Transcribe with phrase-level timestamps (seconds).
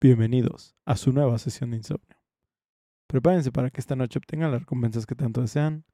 [0.00, 2.16] Bienvenidos a su nueva sesión de insomnio.
[3.08, 5.84] Prepárense para que esta noche obtengan las recompensas que tanto desean,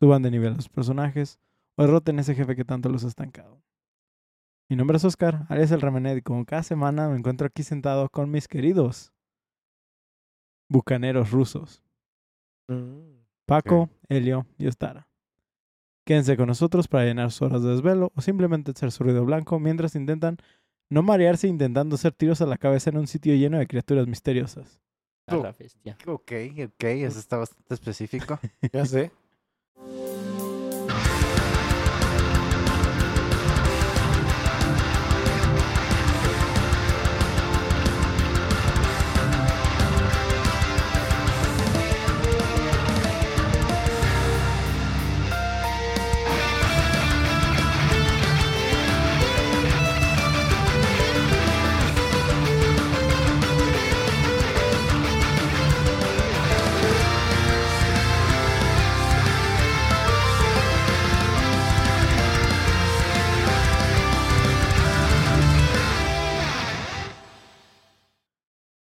[0.00, 1.38] suban de nivel a sus personajes
[1.76, 3.62] o derroten a ese jefe que tanto los ha estancado.
[4.68, 8.08] Mi nombre es Oscar, alias el Remené, y como cada semana me encuentro aquí sentado
[8.08, 9.12] con mis queridos
[10.68, 11.84] bucaneros rusos,
[13.46, 15.06] Paco, Helio y Ostara.
[16.04, 19.60] Quédense con nosotros para llenar sus horas de desvelo o simplemente hacer su ruido blanco
[19.60, 20.38] mientras intentan
[20.92, 24.78] no marearse intentando hacer tiros a la cabeza en un sitio lleno de criaturas misteriosas.
[25.26, 25.96] A la bestia.
[26.06, 26.32] Ok,
[26.66, 28.38] ok, eso está bastante específico.
[28.72, 29.10] Ya sé.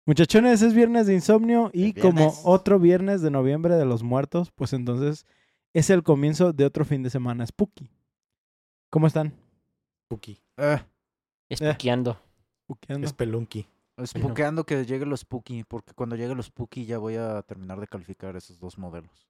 [0.06, 4.72] Muchachones, es viernes de insomnio y como otro viernes de noviembre de los muertos, pues
[4.72, 5.26] entonces
[5.74, 7.90] es el comienzo de otro fin de semana spooky.
[8.88, 9.34] ¿Cómo están?
[10.04, 10.40] Spooky.
[10.58, 10.80] Eh,
[11.48, 12.16] Espuqueando.
[12.64, 13.08] Spookeando.
[13.08, 13.66] Spelunky.
[14.04, 17.88] Spookeando que llegue los spooky, porque cuando llegue los spooky ya voy a terminar de
[17.88, 19.27] calificar esos dos modelos.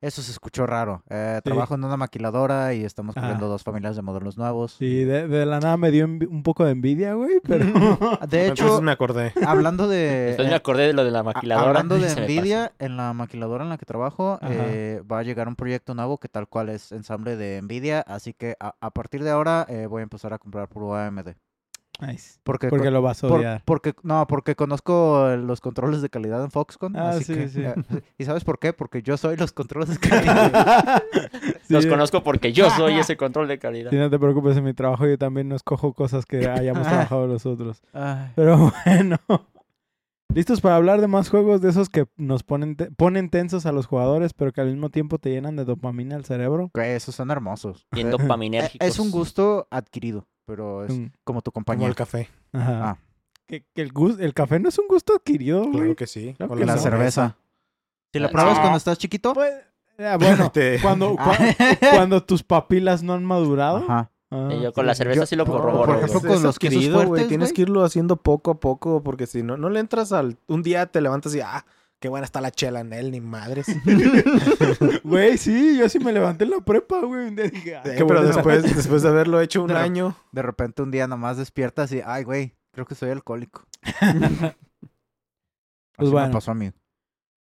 [0.00, 1.02] Eso se escuchó raro.
[1.10, 1.50] Eh, Sí.
[1.50, 3.20] Trabajo en una maquiladora y estamos Ah.
[3.20, 4.72] corriendo dos familias de modelos nuevos.
[4.78, 7.64] Sí, de, de la nada me dio un poco de envidia, güey, pero...
[8.28, 9.32] De hecho, Entonces me acordé.
[9.46, 10.36] hablando de...
[10.38, 11.68] Me eh, acordé de lo de la maquiladora.
[11.68, 15.22] Hablando de se me Nvidia, en la maquiladora en la que trabajo eh, va a
[15.22, 18.90] llegar un proyecto nuevo que tal cual es ensamble de Nvidia, así que a, a
[18.90, 21.28] partir de ahora eh, voy a empezar a comprar puro AMD.
[22.00, 22.38] Nice.
[22.42, 23.62] Porque, Porque lo vas a por- odiar.
[23.64, 26.96] porque no, porque conozco los controles de calidad en Foxconn.
[26.96, 27.62] Ah, así sí, que, sí.
[27.62, 27.74] eh,
[28.18, 28.72] ¿Y sabes por qué?
[28.72, 31.02] Porque yo soy los controles de calidad.
[31.62, 33.90] Sí, Los conozco porque yo soy ese control de calidad.
[33.90, 37.26] Sí, no te preocupes, en mi trabajo yo también no escojo cosas que hayamos trabajado
[37.26, 37.82] nosotros.
[37.92, 39.16] Ay, Pero bueno.
[40.32, 43.72] ¿Listos para hablar de más juegos de esos que nos ponen, te- ponen tensos a
[43.72, 46.70] los jugadores, pero que al mismo tiempo te llenan de dopamina al cerebro?
[46.74, 47.88] esos son hermosos.
[47.90, 48.86] Bien Eh, dopaminérgicos.
[48.86, 51.86] Es un gusto adquirido, pero es Mm, como tu Como compañía.
[51.86, 52.28] el café.
[52.52, 52.90] Ajá.
[52.90, 52.98] Ah.
[53.46, 55.72] Que, que el, gus- el café no es un gusto adquirido, güey.
[55.72, 56.34] Claro que sí.
[56.36, 56.80] Claro que la no.
[56.80, 57.36] cerveza.
[58.12, 58.60] Si la Ah, pruebas no.
[58.60, 59.32] cuando estás chiquito.
[59.32, 59.52] Pues,
[59.98, 61.56] ah, bueno, Te- cuando, cua-
[61.94, 63.78] cuando tus papilas no han madurado.
[63.78, 64.10] Ajá.
[64.32, 65.86] Ah, Y yo con la cerveza Yo- sí lo corroboro.
[65.86, 67.26] por ejemplo, con los adquirido, güey.
[67.26, 70.36] Tienes que irlo haciendo poco a poco porque si no, no le entras al...
[70.46, 71.64] Un día te levantas y, ah,
[72.00, 73.66] qué buena está la chela en él, ni madres.
[75.04, 77.30] Güey, sí, yo sí me levanté en la prepa, güey.
[77.30, 80.16] Dije, ah, Sí, pero después, después de haberlo hecho un año...
[80.32, 83.64] De repente un día nomás despiertas y, ay, güey, creo que soy alcohólico.
[83.82, 83.82] Pues
[85.98, 86.72] Así me pasó a mí.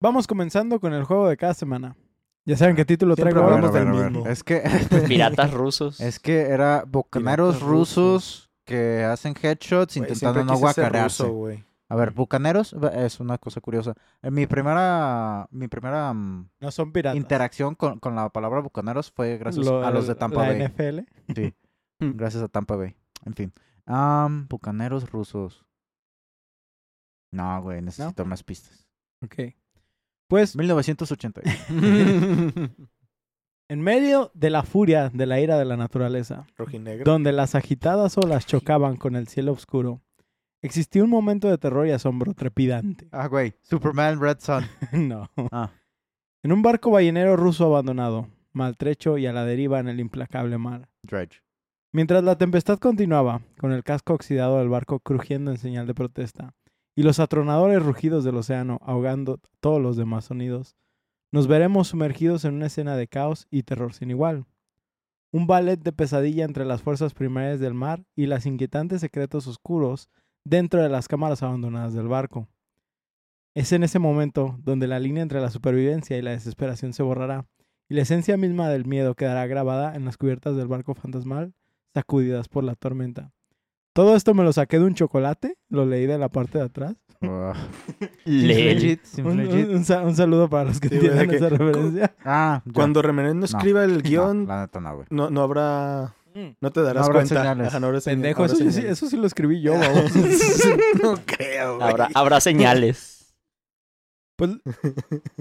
[0.01, 1.97] Vamos comenzando con el juego de cada semana.
[2.45, 4.27] Ya saben qué título Siempre traigo hablamos del mismo.
[4.27, 4.61] Es que,
[5.09, 6.01] Piratas rusos.
[6.01, 11.23] es que era bucaneros Piratas rusos que hacen headshots intentando siempre no guacarearse.
[11.23, 11.65] ruso, güey.
[11.93, 13.93] A ver, bucaneros es una cosa curiosa.
[14.23, 17.19] Eh, Mi primera, mi primera mm, No son piratas.
[17.19, 20.63] interacción con, con la palabra bucaneros fue gracias Lo- a los de Tampa la Bay.
[20.69, 21.01] NFL.
[21.35, 21.55] Sí,
[22.01, 22.17] Mm.
[22.17, 22.97] gracias a Tampa Bay.
[23.27, 23.53] En fin.
[24.49, 25.67] Bucaneros rusos.
[27.31, 28.89] No, güey, necesito más pistas.
[29.23, 29.55] Ok.
[30.29, 31.43] Pues 1980.
[33.69, 37.05] en medio de la furia de la ira de la naturaleza, Rojinegro.
[37.05, 40.01] donde las agitadas olas chocaban con el cielo oscuro,
[40.63, 43.09] existió un momento de terror y asombro trepidante.
[43.13, 43.55] ah, güey.
[43.63, 44.65] Superman Red Sun.
[45.09, 45.29] no.
[45.51, 45.71] Ah.
[46.43, 50.89] En un barco ballenero ruso abandonado, maltrecho y a la deriva en el implacable mar.
[51.03, 51.43] Dredge.
[51.93, 56.55] Mientras la tempestad continuaba, con el casco oxidado del barco crujiendo en señal de protesta,
[56.95, 60.75] y los atronadores rugidos del océano ahogando todos los demás sonidos,
[61.31, 64.47] nos veremos sumergidos en una escena de caos y terror sin igual.
[65.33, 70.11] Un ballet de pesadilla entre las fuerzas primarias del mar y las inquietantes secretos oscuros
[70.45, 72.49] dentro de las cámaras abandonadas del barco.
[73.55, 77.47] Es en ese momento donde la línea entre la supervivencia y la desesperación se borrará,
[77.89, 81.53] y la esencia misma del miedo quedará grabada en las cubiertas del barco fantasmal
[81.95, 83.33] sacudidas por la tormenta.
[83.95, 86.97] Todo esto me lo saqué de un chocolate, lo leí de la parte de atrás.
[87.21, 87.53] Ah.
[88.25, 89.85] Legit, Un,
[90.15, 92.15] saludo para los que Sí, que- esa referencia.
[92.25, 92.63] Ah.
[92.73, 95.07] Cuando Remenendo escriba el No, guion, la neta no, güey.
[95.11, 96.15] no, no habrá...
[96.61, 97.35] No te darás habrá cuenta.
[97.41, 97.67] señales.
[97.69, 98.93] Ajá, no habrá señal- Pendejo, habrá eso, sí- señales.
[98.99, 100.13] eso sí lo escribí yo, vamos.
[101.03, 101.89] no creo, güey.
[101.89, 103.19] Habrá, habrá señales.
[104.35, 104.51] Pues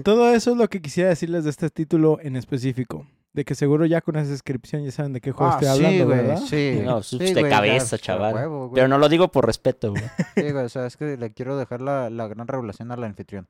[0.04, 3.08] todo eso es lo que quisiera decirles de este título en específico.
[3.32, 5.84] De que seguro ya con esa descripción ya saben de qué juego Ah, estoy sí,
[5.86, 6.42] hablando, güey, ¿verdad?
[6.46, 8.34] Sí, No, sí, de güey, cabeza, chaval.
[8.34, 8.74] huevo, güey.
[8.74, 10.02] Pero no lo digo por respeto, güey.
[10.36, 13.48] Sí, güey, o sea, es que le quiero dejar la, la gran revelación al anfitrión.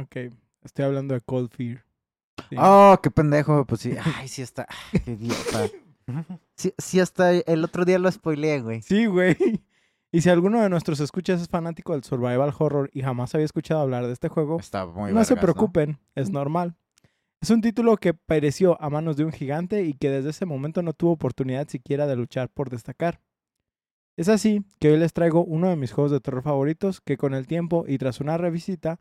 [0.00, 0.16] Ok,
[0.62, 1.84] estoy hablando de Cold Fear.
[2.48, 2.56] Sí.
[2.58, 3.92] Oh, qué pendejo, pues sí.
[4.16, 4.66] Ay, sí está.
[4.92, 5.68] Ay, qué idiota.
[6.54, 8.82] Sí, sí hasta el otro día lo spoileé, güey.
[8.82, 9.36] Sí, güey.
[10.12, 13.80] Y si alguno de nuestros escuchas es fanático del survival horror y jamás había escuchado
[13.80, 16.74] hablar de este juego, Está muy no se preocupen, es normal.
[17.42, 20.80] Es un título que pereció a manos de un gigante y que desde ese momento
[20.80, 23.20] no tuvo oportunidad siquiera de luchar por destacar.
[24.16, 27.34] Es así que hoy les traigo uno de mis juegos de terror favoritos que con
[27.34, 28.98] el tiempo y tras una revisita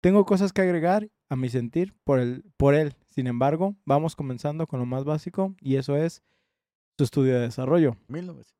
[0.00, 2.94] tengo cosas que agregar a mi sentir por, el, por él.
[3.08, 6.22] Sin embargo, vamos comenzando con lo más básico y eso es
[6.96, 7.96] su estudio de desarrollo.
[8.08, 8.54] 1900.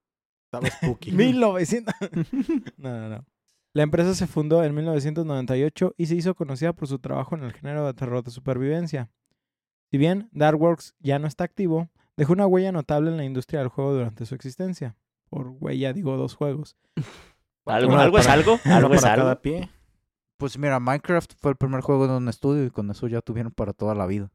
[0.47, 1.13] Estaba spooky.
[1.13, 1.95] 1900.
[2.77, 3.25] no, no, no.
[3.75, 7.53] La empresa se fundó en 1998 y se hizo conocida por su trabajo en el
[7.53, 9.11] género de terror de supervivencia.
[9.91, 13.69] Si bien Darkworks ya no está activo, dejó una huella notable en la industria del
[13.69, 14.97] juego durante su existencia.
[15.31, 16.77] Por huella digo dos juegos.
[17.65, 18.59] ¿Algo, algo es algo?
[18.65, 19.41] ¿Algo es algo?
[19.41, 19.71] pie.
[20.37, 23.53] Pues mira, Minecraft fue el primer juego de un estudio y con eso ya tuvieron
[23.53, 24.31] para toda la vida.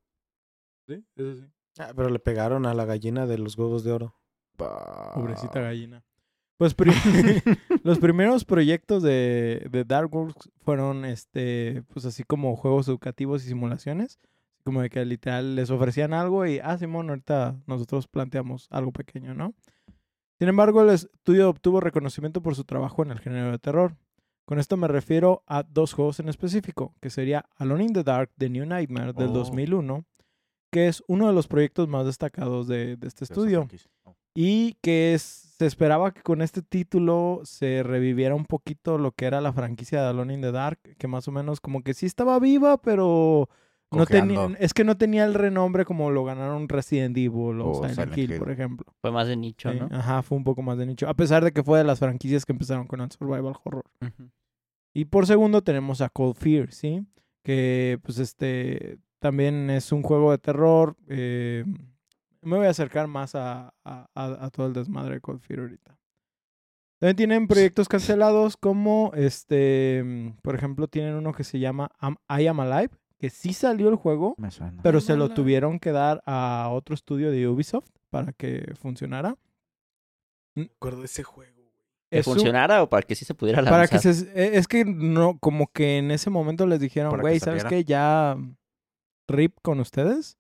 [0.88, 1.46] Sí, eso sí.
[1.80, 4.16] Ah, pero le pegaron a la gallina de los huevos de oro.
[5.14, 6.04] Pobrecita gallina.
[6.58, 6.76] Pues
[7.84, 14.20] los primeros proyectos de, de Darkworks fueron este, pues así como juegos educativos y simulaciones.
[14.64, 19.34] Como de que literal les ofrecían algo y, ah, Simón, ahorita nosotros planteamos algo pequeño,
[19.34, 19.54] ¿no?
[20.40, 23.96] Sin embargo, el estudio obtuvo reconocimiento por su trabajo en el género de terror.
[24.46, 28.32] Con esto me refiero a dos juegos en específico, que sería Alone in the Dark
[28.38, 29.34] The New Nightmare del Oh.
[29.34, 30.06] 2001,
[30.72, 33.68] que es uno de los proyectos más destacados de, de este estudio.
[34.04, 34.16] Oh.
[34.36, 39.26] y que es- se esperaba que con este título se reviviera un poquito lo que
[39.26, 42.06] era la franquicia de Alone in the Dark, que más o menos como que sí
[42.06, 43.50] estaba viva, pero
[43.90, 47.76] no tenía, es que no tenía el renombre como lo ganaron Resident Evil o O
[47.76, 48.38] Silent, Silent Hill, Hill.
[48.38, 48.86] por ejemplo.
[49.02, 49.88] Fue más de nicho, Sí, ¿no?
[49.92, 52.46] Ajá, fue un poco más de nicho, a pesar de que fue de las franquicias
[52.46, 53.86] que empezaron con el survival horror.
[54.94, 57.04] Y por segundo tenemos a Cold Fear, ¿sí?
[57.44, 60.96] Que pues este también es un juego de terror.
[61.08, 61.64] eh,
[62.42, 65.60] me voy a acercar más a, a- a- a todo el desmadre de Cold Fear
[65.62, 65.98] ahorita.
[67.00, 72.16] También tienen proyectos cancelados como, este, mm, por ejemplo, tienen uno que se llama Am-
[72.30, 74.82] I Am Alive, que sí salió el juego, Me suena.
[74.82, 79.36] pero se lo tuvieron que dar a otro estudio de Ubisoft para que funcionara.
[80.56, 81.56] Me acuerdo de ese juego.
[82.10, 83.74] ¿Que Es un- funcionara o para que sí se pudiera lanzar?
[83.74, 84.56] Para que se...
[84.58, 87.70] Es que no, como que en ese momento les dijeron, güey, ¿sabes saliera".
[87.70, 87.84] qué?
[87.84, 88.38] Ya
[89.28, 90.38] rip con ustedes.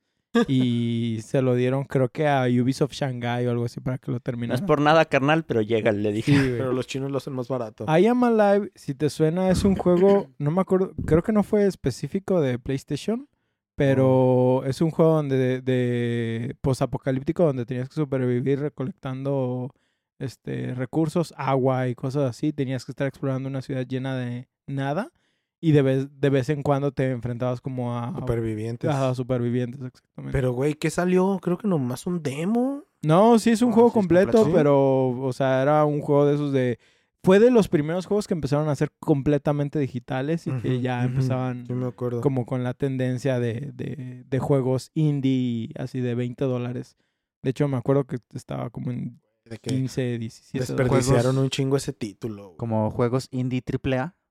[0.48, 4.19] y se lo dieron, creo que a Ubisoft Shanghai o algo así para que lo
[4.19, 6.31] No es por nada, carnal, pero llega, le dije.
[6.34, 6.38] Sí.
[6.57, 7.86] Pero los chinos lo hacen más barato.
[7.88, 11.44] I Am Alive, si te suena, es un juego, no me acuerdo, creo que no
[11.44, 13.28] fue específico de PlayStation,
[13.75, 19.72] pero es un juego donde de, de posapocalíptico donde tenías que sobrevivir recolectando
[20.19, 25.12] este recursos, agua y cosas así, tenías que estar explorando una ciudad llena de nada
[25.59, 28.89] y de vez, de vez en cuando te enfrentabas como a, Supervivientes.
[28.89, 30.31] a supervivientes exactamente.
[30.38, 31.39] Pero, güey, ¿qué salió?
[31.42, 32.83] Creo que nomás un demo.
[33.01, 34.56] No, sí es un Ah, juego sí completo, completo.
[34.57, 36.80] pero, o sea, era un juego de esos de...
[37.24, 41.65] Fue de los primeros juegos que empezaron a ser completamente digitales y que ya empezaban
[41.68, 42.21] Sí, me acuerdo.
[42.21, 46.95] como con la tendencia de, de, de juegos indie así de 20 dólares.
[47.42, 50.68] De hecho, me acuerdo que estaba como en De que 15, 17 dólares.
[50.77, 52.45] desperdiciaron Juegos- un chingo ese título.
[52.45, 52.57] güey.
[52.57, 54.13] Como juegos indie AAA.
[54.13, 54.27] pero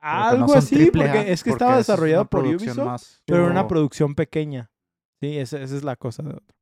[0.00, 2.78] no Algo así, A, porque es que porque estaba desarrollado por Ubisoft.
[2.86, 4.70] más- Pero era una producción pequeña.
[5.20, 6.56] Sí, esa, esa es la cosa de otro.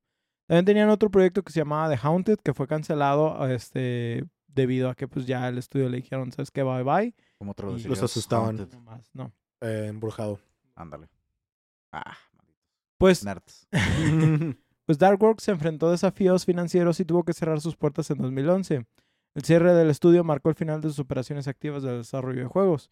[0.48, 4.94] También tenían otro proyecto que se llamaba The Haunted, que fue cancelado este, debido a
[4.94, 6.62] que pues ya el estudio le dijeron, ¿sabes qué?
[6.62, 7.14] Bye bye.
[7.38, 8.58] Como Los traducirías asustaban.
[8.58, 8.72] Haunted.
[8.74, 9.32] No más, no.
[9.60, 10.38] Eh, embrujado.
[10.74, 11.08] Ándale.
[11.92, 12.16] Ah,
[12.98, 13.66] Pues, nerds.
[14.86, 18.86] pues Darkworks se enfrentó a desafíos financieros y tuvo que cerrar sus puertas en 2011.
[19.34, 22.88] El cierre del estudio marcó el final de sus operaciones activas de desarrollo de juegos.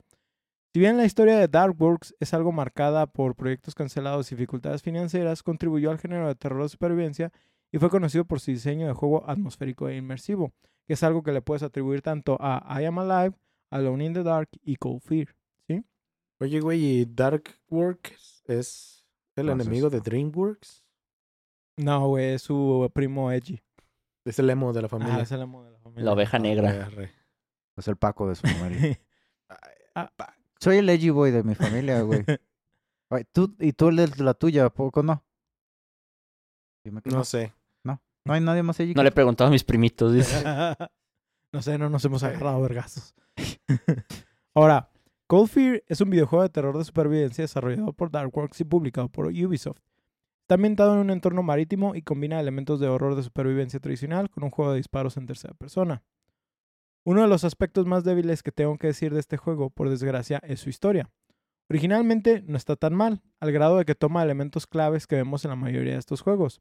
[0.74, 5.44] Si bien la historia de Darkworks es algo marcada por proyectos cancelados y dificultades financieras,
[5.44, 7.32] contribuyó al género de terror de supervivencia
[7.70, 10.52] y fue conocido por su diseño de juego atmosférico e inmersivo,
[10.84, 13.36] que es algo que le puedes atribuir tanto a I Am Alive,
[13.70, 15.36] Alone in the Dark y Cold Fear.
[16.40, 20.00] Oye, güey, ¿y Darkworks es el enemigo de.
[20.00, 20.84] DreamWorks?
[21.76, 23.62] No, güey, es su primo Edgy.
[24.24, 25.18] Es el emo de la familia.
[25.18, 26.04] Ah, es el amo de la familia.
[26.04, 26.70] La oveja negra.
[26.70, 27.12] Arre, arre.
[27.76, 28.98] Es el Paco de su familia.
[29.96, 30.10] Ah,
[30.64, 32.24] Soy el edgy boy de mi familia, güey.
[33.10, 35.22] Oye, tú, y tú el de la tuya, ¿a poco no?
[36.82, 37.18] Dime que no.
[37.18, 37.52] No sé.
[37.84, 38.94] No hay nadie más edgy.
[38.94, 39.16] No que le tú?
[39.16, 40.14] preguntaba a mis primitos.
[40.14, 40.42] dice.
[41.52, 43.14] no sé, no nos hemos agarrado a vergazos.
[44.54, 44.88] Ahora,
[45.26, 49.26] Cold Fear es un videojuego de terror de supervivencia desarrollado por Darkworks y publicado por
[49.26, 49.80] Ubisoft.
[50.44, 54.44] Está ambientado en un entorno marítimo y combina elementos de horror de supervivencia tradicional con
[54.44, 56.02] un juego de disparos en tercera persona.
[57.04, 60.40] Uno de los aspectos más débiles que tengo que decir de este juego, por desgracia,
[60.44, 61.10] es su historia.
[61.70, 65.50] Originalmente no está tan mal, al grado de que toma elementos claves que vemos en
[65.50, 66.60] la mayoría de estos juegos,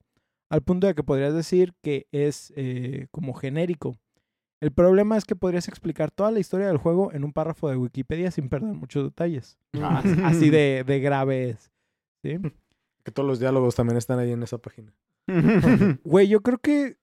[0.50, 3.98] al punto de que podrías decir que es eh, como genérico.
[4.62, 7.76] El problema es que podrías explicar toda la historia del juego en un párrafo de
[7.76, 9.58] Wikipedia sin perder muchos detalles.
[9.82, 11.72] As- Así de, de grave es.
[12.24, 12.38] ¿sí?
[13.04, 14.94] Que todos los diálogos también están ahí en esa página.
[16.04, 16.98] Güey, yo creo que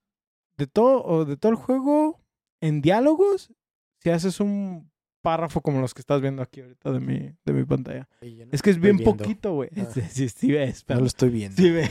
[0.56, 2.19] de todo, o de todo el juego,
[2.60, 3.52] en diálogos,
[3.98, 4.90] si haces un
[5.22, 8.08] párrafo como los que estás viendo aquí ahorita de mi, de mi pantalla.
[8.50, 9.70] Es que es bien poquito, güey.
[9.76, 9.86] Ah.
[9.92, 11.56] Sí, sí, sí ves, No lo estoy viendo.
[11.56, 11.90] sí ves,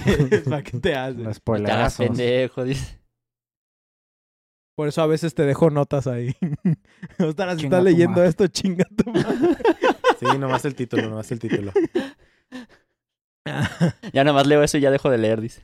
[0.50, 1.20] ¿para qué te haces?
[1.22, 1.40] Los
[1.96, 3.00] pendejo, dice.
[4.76, 6.36] Por eso a veces te dejo notas ahí.
[7.18, 8.30] Si Chinga estás leyendo madre.
[8.30, 9.58] esto, chinga tu madre.
[10.20, 11.72] Sí, nomás el título, nomás el título.
[14.14, 15.64] Ya nada más leo eso y ya dejo de leer, dice.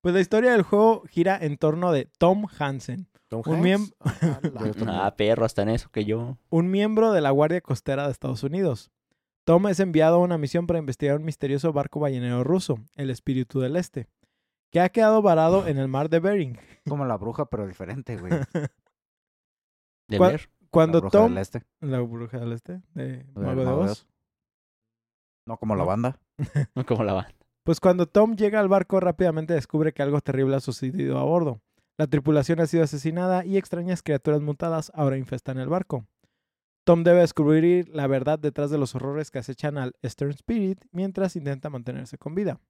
[0.00, 3.08] Pues la historia del juego gira en torno de Tom Hansen,
[3.42, 3.94] Tom Un Hanks.
[4.86, 6.36] Ah, Ah, perro, hasta en eso que yo.
[6.50, 8.90] un miembro de la Guardia Costera de Estados Unidos.
[9.44, 13.60] Tom es enviado a una misión para investigar un misterioso barco ballenero ruso, el Espíritu
[13.60, 14.08] del Este,
[14.72, 16.58] que ha quedado varado en el mar de Bering.
[16.88, 18.32] Como la bruja, pero diferente, güey.
[20.08, 20.50] De ¿Cuál- leer.
[20.70, 21.28] Cuando la bruja Tom...
[21.34, 21.62] del este.
[21.80, 24.08] La bruja del Este, de Mago de Oz.
[25.46, 26.18] No como la banda.
[26.74, 27.30] No como la banda.
[27.64, 31.60] Pues cuando Tom llega al barco rápidamente descubre que algo terrible ha sucedido a bordo.
[31.96, 36.06] La tripulación ha sido asesinada y extrañas criaturas mutadas ahora infestan el barco.
[36.84, 41.36] Tom debe descubrir la verdad detrás de los horrores que acechan al Stern Spirit mientras
[41.36, 42.60] intenta mantenerse con vida.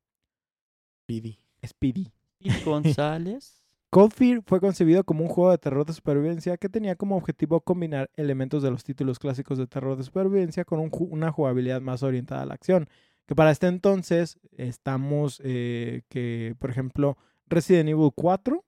[1.05, 1.39] Speedy.
[1.67, 2.13] Speedy.
[2.39, 3.61] Y González.
[3.91, 7.61] Cold Fear fue concebido como un juego de terror de supervivencia que tenía como objetivo
[7.61, 11.81] combinar elementos de los títulos clásicos de terror de supervivencia con un ju- una jugabilidad
[11.81, 12.89] más orientada a la acción.
[13.27, 17.17] Que para este entonces estamos eh, que, por ejemplo,
[17.47, 18.65] Resident Evil 4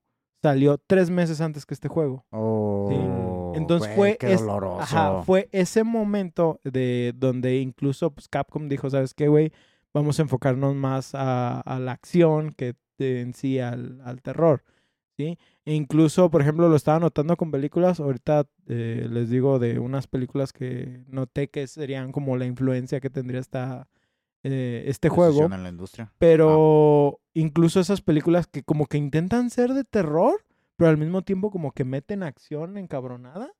[0.46, 2.24] salió tres meses antes que este juego.
[2.30, 4.80] Oh, Entonces güey, fue, qué es- doloroso.
[4.80, 9.52] ajá, fue ese momento de donde incluso pues, Capcom dijo, ¿sabes qué, güey?
[9.92, 14.62] Vamos a enfocarnos más a, a la acción que en sí al, al terror,
[15.16, 15.38] ¿sí?
[15.64, 17.98] E incluso, por ejemplo, lo estaba notando con películas.
[18.00, 23.10] Ahorita eh, les digo de unas películas que noté que serían como la influencia que
[23.10, 23.88] tendría esta,
[24.52, 25.44] eh, este juego.
[25.44, 26.12] En la industria.
[26.18, 30.44] Pero incluso esas películas que como que intentan ser de terror,
[30.76, 33.50] pero al mismo tiempo como que meten acción encabronada.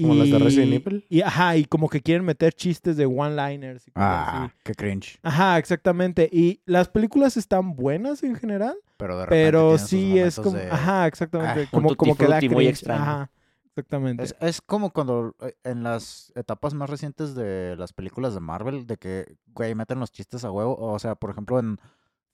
[0.00, 1.06] Como las de Resident Evil.
[1.08, 4.54] Y ajá, y como que quieren meter chistes de one-liners y cosas Ah, así.
[4.62, 5.18] qué cringe.
[5.22, 6.28] Ajá, exactamente.
[6.32, 10.56] Y las películas están buenas en general, Pero de repente pero sí es como...
[10.56, 11.62] de- Ajá, exactamente.
[11.62, 12.70] Ah, como como que da frutti muy cringe.
[12.70, 13.02] extraño.
[13.02, 13.30] Ajá,
[13.78, 14.22] exactamente.
[14.24, 18.86] Es, es como cuando eh, en las etapas más recientes de las películas de Marvel,
[18.86, 20.76] de que, güey, meten los chistes a huevo.
[20.78, 21.78] O sea, por ejemplo, en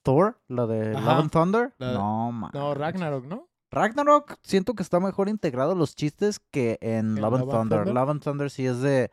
[0.03, 1.01] Thor, la de Ajá.
[1.15, 1.73] Love and Thunder.
[1.77, 2.51] La de- No, man.
[2.53, 3.47] No, Ragnarok, ¿no?
[3.71, 7.69] Ragnarok siento que está mejor integrado los chistes que en ¿En Love and Love and
[7.69, 7.77] Thunder.
[7.79, 7.93] Thunder?
[7.93, 9.11] Love and Thunder sí es de...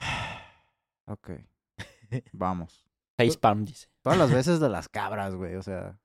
[1.06, 1.30] Ok.
[2.32, 2.84] Vamos.
[3.16, 3.88] Facepalm, dice.
[4.02, 5.54] Todas las veces de las cabras, güey.
[5.54, 5.98] O sea,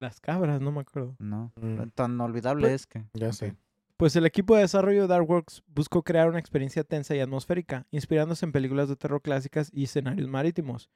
[0.00, 1.14] Las cabras, no me acuerdo.
[1.18, 1.52] no.
[1.56, 3.04] Mm, Tan olvidable Pues- es que...
[3.14, 3.32] ya ok.
[3.32, 3.56] sé.
[3.98, 8.46] Pues el equipo de desarrollo de Darkworks buscó crear una experiencia tensa y atmosférica, inspirándose
[8.46, 10.88] en películas de terror clásicas y escenarios marítimos.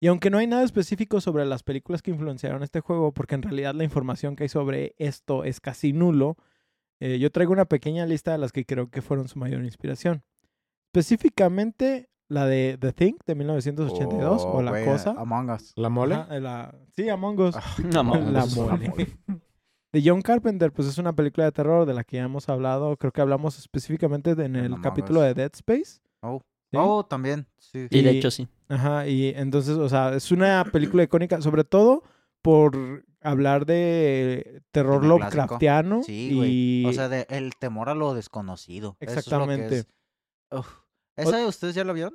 [0.00, 3.42] Y aunque no hay nada específico sobre las películas que influenciaron este juego, porque en
[3.42, 6.36] realidad la información que hay sobre esto es casi nulo,
[7.00, 10.22] eh, yo traigo una pequeña lista de las que creo que fueron su mayor inspiración.
[10.92, 15.14] Específicamente la de The Thing de 1982 o Oh, La güey, Cosa.
[15.16, 15.72] Among Us.
[15.76, 16.16] ¿La mole?
[16.16, 17.56] Ajá, la- Sí, Among Us.
[17.94, 18.30] La mole.
[18.30, 18.92] la mole.
[19.92, 22.96] De John Carpenter, pues es una película de terror de la que ya hemos hablado.
[22.96, 26.00] Creo que hablamos específicamente en el Among capítulo de Dead Space.
[26.22, 26.40] Oh.
[26.70, 26.78] ¿sí?
[26.80, 27.46] Oh, también.
[27.58, 27.88] Sí.
[27.90, 28.48] Sí, de Y- hecho sí.
[28.68, 32.02] Ajá, y entonces, o sea, es una película icónica, sobre todo
[32.40, 35.04] por hablar de terror.
[35.04, 36.02] Lovecraftiano.
[36.02, 36.50] Sí, güey.
[36.50, 36.86] y...
[36.86, 38.96] O sea, de el temor a lo desconocido.
[38.98, 39.78] Eso es lo que Exactamente.
[39.80, 39.86] es-.
[41.16, 42.14] ¿Esa de ustedes ya la vieron?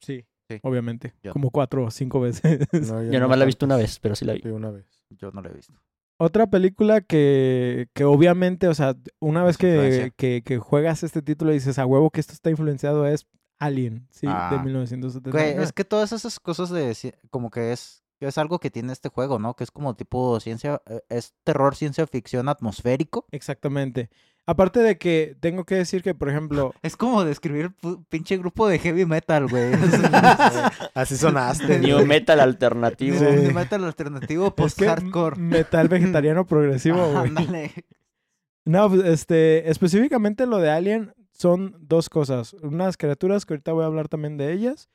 [0.00, 0.60] sí, Sí.
[0.62, 1.14] obviamente.
[1.22, 1.32] Yo.
[1.32, 2.68] Como cuatro o cinco veces.
[2.72, 4.42] No, Yo nomás la he visto una vez, pero sí la vi.
[4.42, 4.86] Sí, una vez.
[5.10, 5.74] Yo no la he visto.
[6.16, 11.50] Otra película que, que obviamente, o sea, una vez que, que, que juegas este título
[11.50, 13.26] y dices a huevo que esto está influenciado es
[13.58, 14.60] Alien, sí, de Ah.
[14.64, 15.52] 1979.
[15.54, 19.08] Güey, es que todas esas cosas de como que es es algo que tiene este
[19.08, 19.54] juego, ¿no?
[19.54, 23.26] Que es como tipo ciencia, eh, es terror, ciencia ficción atmosférico.
[23.30, 24.10] Exactamente.
[24.46, 27.72] Aparte de que tengo que decir que, por ejemplo, Es como describir
[28.08, 29.72] pinche grupo de heavy metal, güey.
[30.94, 31.78] Así sonaste.
[31.78, 33.18] New Metal alternativo.
[33.18, 33.24] Sí.
[33.24, 35.36] Heavy metal alternativo es que post-hardcore.
[35.36, 37.28] metal vegetariano progresivo, güey.
[37.28, 37.72] ándale.
[38.66, 42.54] No, pues, este, específicamente lo de Alien son dos cosas.
[42.62, 44.88] Unas criaturas que ahorita voy a hablar también de ellas.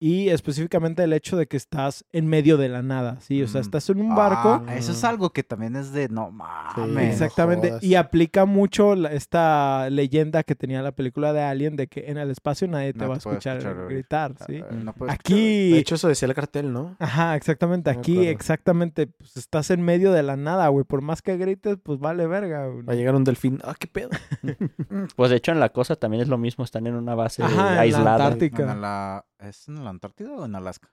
[0.00, 3.42] Y específicamente el hecho de que estás en medio de la nada, ¿sí?
[3.42, 3.64] O sea, Mm.
[3.64, 4.62] estás en un barco.
[4.66, 7.12] Ah, eso es algo que también es de no mames.
[7.14, 12.04] Exactamente, y aplica mucho la- esta leyenda que tenía la película de Alien de que
[12.10, 14.56] en el espacio nadie te No va a te escuchar, gritar, Ah, ¿sí?
[14.56, 16.96] eh, no puedes Aquí, De hecho, eso decía el cartel, ¿no?
[16.98, 21.36] ajá, exactamente, aquí exactamente, pues estás en medio de la nada, güey, por más que
[21.36, 22.82] grites, pues vale verga, güey.
[22.84, 23.58] Va a llegar un delfín.
[23.64, 24.10] Ah, qué pedo.
[25.16, 27.70] Pues de hecho en la cosa también es lo mismo, están en una base Ajá,
[27.70, 28.14] en la aislada.
[28.26, 28.72] Antártica.
[28.72, 30.92] En la, ¿Es en la Antártida o en Alaska?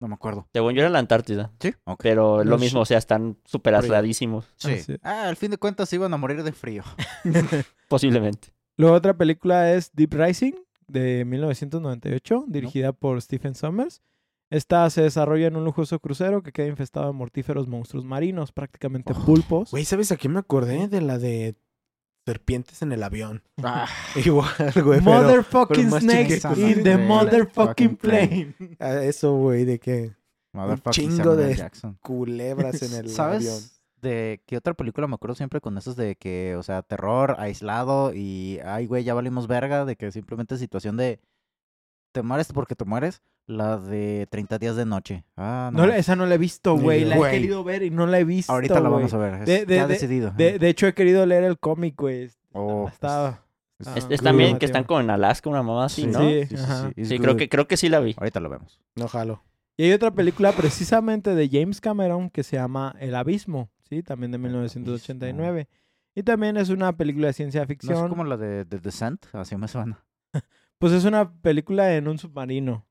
[0.00, 0.48] No me acuerdo.
[0.52, 2.00] Según yo era la Antártida, Sí, ok.
[2.02, 4.72] pero es lo mismo, o sea, están súper aisladísimos, Sí.
[4.72, 4.98] Así es.
[5.02, 6.82] Ah, al fin de cuentas iban a morir de frío.
[7.88, 8.48] posiblemente.
[8.76, 10.52] Luego otra película es Deep Rising
[10.88, 14.02] de 1998, dirigida por Stephen Sommers.
[14.50, 19.12] Esta se desarrolla en un lujoso crucero que queda infestado de mortíferos monstruos marinos, prácticamente
[19.16, 19.70] Oh, pulpos.
[19.70, 20.88] Güey, ¿sabes a quién me acordé?
[20.88, 21.56] De la de
[22.26, 23.42] serpientes en el avión.
[23.62, 23.86] Ah,
[24.24, 24.50] Igual,
[24.82, 25.00] güey.
[25.00, 28.54] Motherfucking pero snakes in the motherfucking Fucking plane.
[28.78, 30.12] a eso, güey, de que
[30.52, 31.98] motherfucking chingo Samuel de- Jackson.
[32.02, 33.62] culebras en el ¿Sabes avión.
[34.02, 38.12] de qué otra película me acuerdo siempre con esos de que, o sea, terror, aislado
[38.14, 41.20] y, ay, güey, ya valimos verga, de que simplemente situación de
[42.14, 43.20] te mueres porque te mueres?
[43.46, 45.24] La de 30 días de noche.
[45.36, 45.86] Ah, no.
[45.86, 47.04] No, esa no la he visto, güey.
[47.04, 48.52] La he querido ver y no la he visto.
[48.52, 49.34] Ahorita la vamos a ver.
[49.34, 50.30] es- De- de- ya de- decidido.
[50.30, 52.30] De, de hecho, he querido leer el cómic, güey.
[52.52, 53.40] Oh, Está.
[53.80, 56.06] es- Ah, Es, también que están en Alaska, una mamá así, Sí.
[56.06, 56.20] ¿no?
[56.20, 56.56] Sí, Sí,
[56.96, 58.14] sí, sí, creo que, creo que sí la vi.
[58.16, 58.80] Ahorita lo vemos.
[58.94, 59.42] No jalo.
[59.76, 64.02] Y hay otra película precisamente de James Cameron que se llama El Abismo, ¿sí?
[64.04, 65.68] También de 1989.
[66.14, 68.04] Y también es una película de ciencia No ficción.
[68.04, 69.98] es como la de, de Descent, así me suena.
[70.78, 72.86] Pues es una película en un submarino.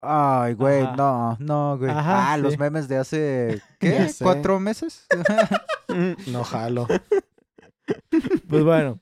[0.00, 0.96] Ay, güey, Ajá.
[0.96, 1.90] no, no, güey.
[1.90, 4.10] Ajá, ah, los memes de hace, ¿qué?
[4.20, 5.06] ¿Cuatro meses?
[6.28, 6.86] No jalo.
[8.48, 9.00] Pues bueno.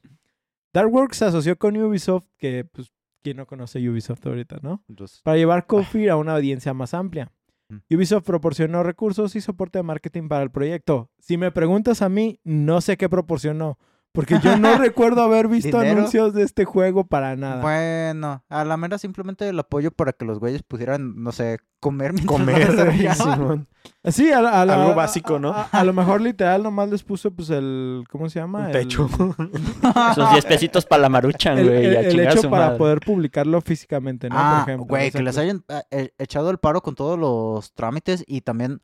[0.72, 4.82] Darkworks se asoció con Ubisoft, que pues, ¿quién no conoce Ubisoft ahorita, no?
[4.88, 7.30] Entonces, Para llevar Cold Fear a una audiencia más amplia.
[7.68, 7.94] Mm.
[7.94, 11.10] Ubisoft proporcionó recursos y soporte de marketing para el proyecto.
[11.20, 13.78] Si me preguntas a mí, no sé qué proporcionó.
[14.12, 15.98] Porque yo no recuerdo haber visto ¿Dinero?
[16.00, 17.62] anuncios de este juego para nada.
[17.62, 22.12] Bueno, a la mera simplemente el apoyo para que los güeyes pudieran, no sé, comer
[22.26, 22.72] Comer.
[23.14, 23.68] Simón.
[24.04, 25.50] Sí, a, la- a la- Algo básico, ¿no?
[25.52, 28.02] A, a lo mejor literal nomás les puso pues el...
[28.10, 28.58] ¿Cómo se llama?
[28.60, 29.08] Un El- techo.
[30.12, 31.86] Esos 10 pesitos para la maruchan, El, güey.
[31.86, 32.78] el- a el chingar a hecho para madre.
[32.78, 34.34] poder publicarlo físicamente, ¿no?
[34.38, 34.86] ah, Por ejemplo.
[34.88, 38.80] güey, que les hayan eh, eh, echado el paro con todos los trámites y también,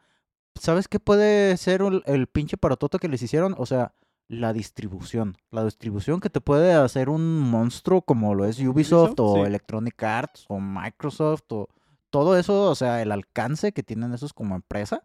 [0.55, 3.55] ¿sabes qué puede ser el, el pinche parototo que les hicieron?
[3.59, 3.93] O sea,
[4.29, 5.37] la distribución.
[5.51, 9.41] La distribución que te puede hacer un monstruo como lo es Ubisoft, Ubisoft, o sí.
[9.43, 11.69] Electronic Arts o Microsoft o
[12.11, 15.05] todo eso, o sea, el alcance que tienen esos como empresa.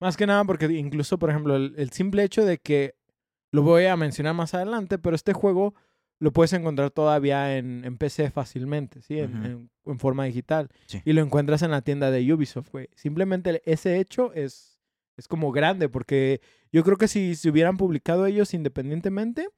[0.00, 2.94] Más que nada porque incluso, por ejemplo, el, el simple hecho de que,
[3.52, 5.74] lo voy a mencionar más adelante, pero este juego
[6.18, 9.18] lo puedes encontrar todavía en, en PC fácilmente, ¿sí?
[9.20, 9.46] En, Ujú.
[9.46, 10.68] en- en forma digital.
[10.86, 11.00] Sí.
[11.04, 12.88] Y lo encuentras en la tienda de Ubisoft, güey.
[12.96, 14.75] Simplemente ese hecho es,
[15.16, 16.40] es como grande, porque
[16.72, 19.48] yo creo que si se hubieran publicado ellos independientemente,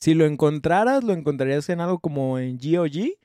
[0.00, 3.16] si lo encontraras, lo encontrarías en algo como en GOG,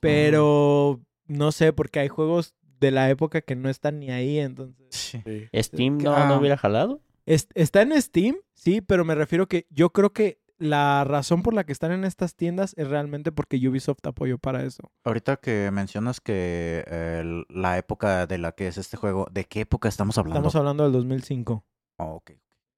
[0.00, 4.86] pero no sé, porque hay juegos de la época que no están ni ahí, entonces...
[4.90, 5.20] Sí.
[5.24, 5.48] Sí.
[5.62, 6.26] Steam no, Ah.
[6.28, 7.00] no hubiera jalado.
[7.26, 11.54] Es- está en Steam, sí, pero me refiero que yo creo que la razón por
[11.54, 14.90] la que están en estas tiendas es realmente porque Ubisoft apoyó para eso.
[15.04, 19.60] Ahorita que mencionas que eh, la época de la que es este juego, ¿de qué
[19.60, 20.38] época estamos hablando?
[20.38, 21.64] Estamos hablando del 2005.
[21.98, 22.32] Oh, ok.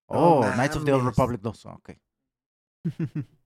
[0.09, 1.05] Oh, Knights of the Old.
[1.07, 1.67] Republic 2.
[1.67, 1.91] Ok.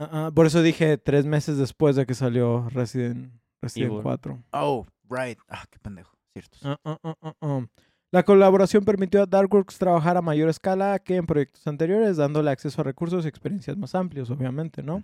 [0.00, 3.32] Ah, ah, por eso dije tres meses después de que salió Resident,
[3.62, 4.02] Resident Evil.
[4.02, 4.42] 4.
[4.52, 5.38] Oh, right.
[5.48, 6.18] Ah, qué pendejo.
[6.32, 6.58] Cierto.
[6.62, 7.66] Ah.
[8.14, 12.80] La colaboración permitió a Darkworks trabajar a mayor escala que en proyectos anteriores, dándole acceso
[12.80, 15.02] a recursos y experiencias más amplios, obviamente, ¿no?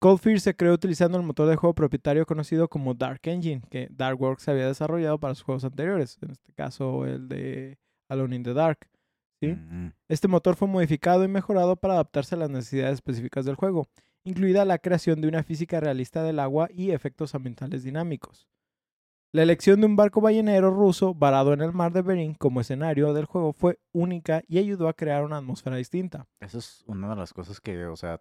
[0.00, 3.86] Cold Fear se creó utilizando el motor de juego propietario conocido como Dark Engine, que
[3.90, 7.76] Darkworks había desarrollado para sus juegos anteriores, en este caso el de
[8.08, 8.78] Alone in the Dark.
[9.38, 9.54] ¿sí?
[10.08, 13.88] Este motor fue modificado y mejorado para adaptarse a las necesidades específicas del juego,
[14.24, 18.48] incluida la creación de una física realista del agua y efectos ambientales dinámicos.
[19.34, 23.14] La elección de un barco ballenero ruso varado en el mar de Bering como escenario
[23.14, 26.26] del juego fue única y ayudó a crear una atmósfera distinta.
[26.38, 28.20] Eso es una de las cosas que, o sea,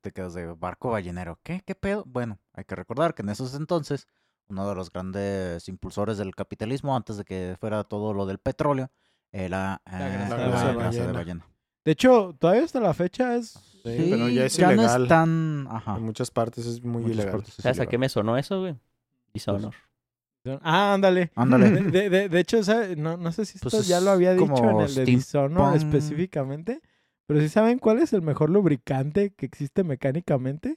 [0.00, 1.40] te quedas de barco ballenero.
[1.42, 1.62] ¿Qué?
[1.66, 2.04] ¿Qué pedo?
[2.06, 4.06] Bueno, hay que recordar que en esos entonces,
[4.48, 8.88] uno de los grandes impulsores del capitalismo, antes de que fuera todo lo del petróleo,
[9.32, 10.74] era eh, La grasa de la ballena.
[10.84, 11.46] grasa de ballena.
[11.84, 13.48] De hecho, todavía hasta la fecha es...
[13.82, 15.02] Sí, pero ya es no ilegal.
[15.02, 15.66] es tan...
[15.68, 15.96] Ajá.
[15.96, 17.32] En muchas partes es muy Muchas ilegal.
[17.32, 17.90] partes es ¿Sabes a ilegal.
[17.90, 18.76] qué me sonó eso, güey?
[19.34, 19.74] Dishonor.
[20.62, 21.30] Ah, ándale.
[21.34, 21.70] Ándale.
[21.70, 22.96] De, de- de- hecho, ¿sabe?
[22.96, 25.76] no, no sé si esto Pues ya es lo había dicho en el de Dishonored
[25.76, 25.76] steampunk.
[25.94, 26.80] específicamente,
[27.26, 30.76] pero si saben cuál es el mejor lubricante que existe mecánicamente?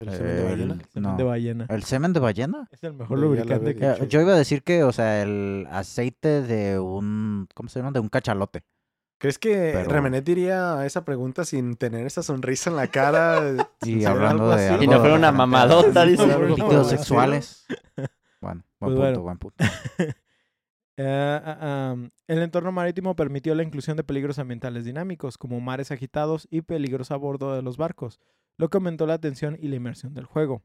[0.00, 0.74] ¿El semen de ballena?
[0.74, 1.16] El- Semen no.
[1.16, 1.66] de ballena.
[1.70, 2.68] ¿El semen de ballena?
[2.70, 5.66] Es el mejor Ya lubricante que Eh, yo iba a decir que, o sea, el
[5.70, 7.92] aceite de un, ¿cómo se llama?
[7.92, 8.62] De un cachalote.
[9.18, 13.40] ¿Crees que Pero- Remenet diría a esa pregunta sin tener esa sonrisa en la cara?
[13.82, 16.26] Y hablando algo de algo Si no fuera una mamadota, dice.
[16.48, 17.64] Líquidos sexuales.
[18.40, 19.22] Bueno, Pues buen punto, bueno.
[19.22, 19.64] buen punto.
[20.98, 26.48] Ah, am, el entorno marítimo permitió la inclusión de peligros ambientales dinámicos, como mares agitados
[26.50, 28.18] y peligros a bordo de los barcos,
[28.56, 30.62] lo que aumentó la atención y la inmersión del juego.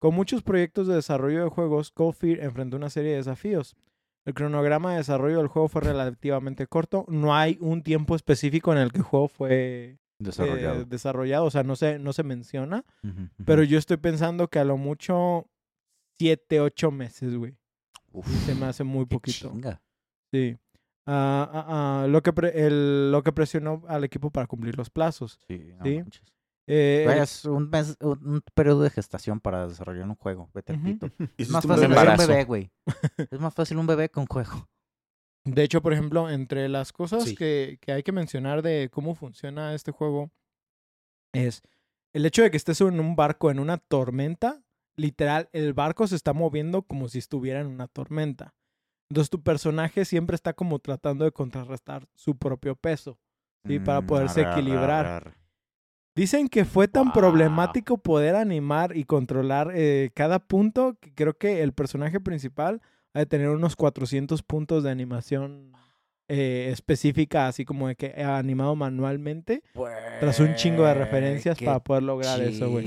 [0.00, 3.76] Con muchos proyectos de desarrollo de juegos, Cold Fear enfrentó una serie de desafíos.
[4.24, 7.04] El cronograma de desarrollo del juego fue relativamente corto.
[7.08, 10.80] No hay un tiempo específico en el que el juego fue Desarrollado.
[10.80, 12.84] eh, desarrollado, o sea, no se, no se menciona.
[13.44, 15.46] Pero yo estoy pensando que a lo mucho
[16.18, 17.56] 7, 8 meses, güey.
[18.12, 19.50] Uf, Se me hace muy qué poquito.
[19.50, 19.82] chinga.
[20.32, 20.56] Sí.
[21.06, 21.64] Ah, ah,
[22.02, 25.38] ah, lo, que pre- el- lo que presionó al equipo para cumplir los plazos.
[25.46, 26.02] Sí, no Sí.
[26.68, 30.50] Eh, es un, mes, un, un periodo de gestación para desarrollar un juego.
[30.52, 30.80] Vete al.
[31.38, 32.72] Es más fácil un bebé, güey.
[33.30, 34.68] Es más fácil un bebé que un juego.
[35.44, 37.36] de hecho, por ejemplo, entre las cosas Sí.
[37.36, 40.32] que, que hay que mencionar de cómo funciona este juego
[41.32, 41.62] es
[42.12, 44.60] el hecho de que estés en un barco en una tormenta.
[44.96, 48.54] Literal, el barco se está moviendo como si estuviera en una tormenta.
[49.10, 53.18] Entonces tu personaje siempre está como tratando de contrarrestar su propio peso.
[53.66, 55.34] Sí, para Mm, poderse equilibrar.
[56.14, 61.62] Dicen que fue tan problemático poder animar y controlar eh, cada punto que creo que
[61.62, 62.80] el personaje principal
[63.12, 65.72] ha de tener unos 400 puntos de animación
[66.28, 69.62] eh, específica, así como de que he animado manualmente,
[70.20, 72.86] tras un chingo de referencias para poder lograr eso, güey.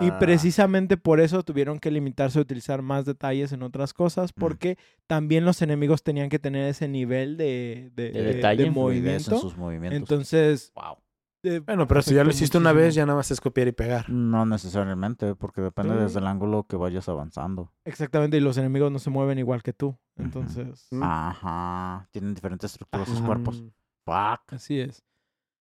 [0.00, 4.40] Y precisamente por eso tuvieron que limitarse a utilizar más detalles en otras cosas, Mm.
[4.40, 8.64] porque también los enemigos tenían que tener ese nivel de, de, De de- detalle.
[8.64, 9.38] de Fluidez en movimiento.
[9.38, 9.98] sus movimientos.
[9.98, 10.96] Entonces, wow.
[11.42, 13.68] Eh, Bueno, pero si ya lo afectó hiciste una vez, ya nada más es copiar
[13.68, 14.08] y pegar.
[14.10, 16.00] No necesariamente, porque depende Sí.
[16.00, 17.72] desde el ángulo que vayas avanzando.
[17.84, 19.96] Exactamente, y los enemigos no se mueven igual que tú.
[20.16, 21.02] Entonces, Mm.
[21.02, 22.08] Ajá.
[22.10, 23.62] Tienen diferentes estructuras sus cuerpos.
[23.62, 23.68] Mm.
[24.04, 24.52] Fuck.
[24.52, 25.04] así es.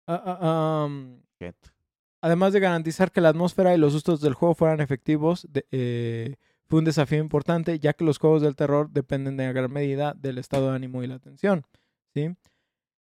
[0.07, 0.89] Ah, ah,
[1.39, 1.55] Shit.
[2.21, 6.35] además de garantizar que la atmósfera y los sustos del juego fueran efectivos, de- eh,
[6.69, 10.37] fue un desafío importante, ya que los juegos del terror dependen de gran medida del
[10.37, 11.65] estado de ánimo y la atención.
[12.13, 12.35] ¿sí?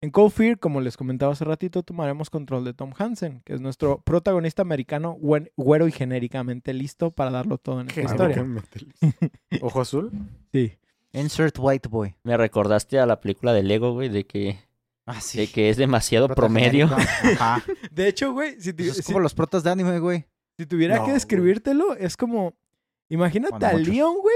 [0.03, 3.61] En Cold Fear, como les comentaba hace ratito, tomaremos control de Tom Hansen, que es
[3.61, 5.15] nuestro protagonista americano,
[5.55, 8.35] güero y genéricamente listo para darlo todo en esta historia.
[8.35, 9.27] Genéricamente listo.
[9.61, 10.11] ¿Ojo azul?
[10.51, 10.73] Sí.
[11.13, 12.15] Insert white boy.
[12.23, 14.57] Me recordaste a la película de Lego, güey, de que,
[15.05, 15.37] Ah, sí.
[15.37, 16.85] de que es demasiado Prota promedio.
[17.39, 17.63] Ajá.
[17.91, 20.25] De hecho, güey, si, Pues es si- como los protas de anime, güey.
[20.57, 21.13] si tuviera No, que güey.
[21.13, 22.55] describírtelo, es como...
[23.09, 23.87] Imagínate Bueno, a muchos.
[23.87, 24.35] Leon, güey,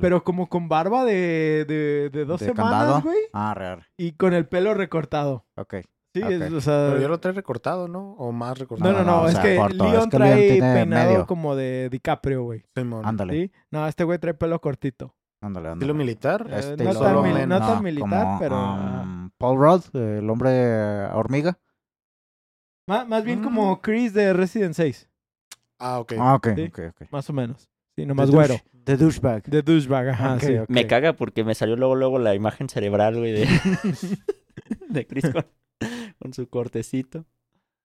[0.00, 3.02] Pero como con barba de, de, de dos ¿De semanas, candado?
[3.02, 3.86] güey, Ah, real.
[3.96, 5.44] y con el pelo recortado.
[5.56, 5.76] Ok.
[6.14, 6.86] Sí, es, o sea...
[6.88, 8.12] Pero ya lo trae recortado, ¿no?
[8.12, 8.90] O más recortado.
[8.90, 11.10] No, no, No, o es sea, que corto, Leon es que Leon trae tiene peinado
[11.10, 11.26] medio.
[11.26, 12.64] como de DiCaprio, güey.
[13.04, 13.32] Ándale.
[13.34, 13.52] ¿Sí?
[13.70, 15.14] No, este güey trae pelo cortito.
[15.42, 15.84] Ándale, ándale.
[15.84, 16.46] ¿Estilo militar?
[16.50, 19.82] Eh, Este, no solo tan mil- men- no tan militar, como, pero, um, Paul Rudd,
[19.94, 21.58] el hombre eh, hormiga.
[22.88, 23.44] Má- más bien Mm.
[23.44, 25.08] como Chris de Resident 6,
[25.78, 26.14] Ah, ok.
[26.18, 26.62] Ah, ok, Sí.
[26.72, 27.10] ok, ok.
[27.12, 27.68] más o menos.
[27.94, 28.54] Sí, nomás güero.
[28.86, 29.42] The douchebag.
[29.50, 30.54] De douchebag, ajá, sí.
[30.68, 33.48] Me caga porque me salió luego, luego la imagen cerebral, güey, de,
[34.88, 35.44] de Chris con,
[36.20, 37.24] con su cortecito.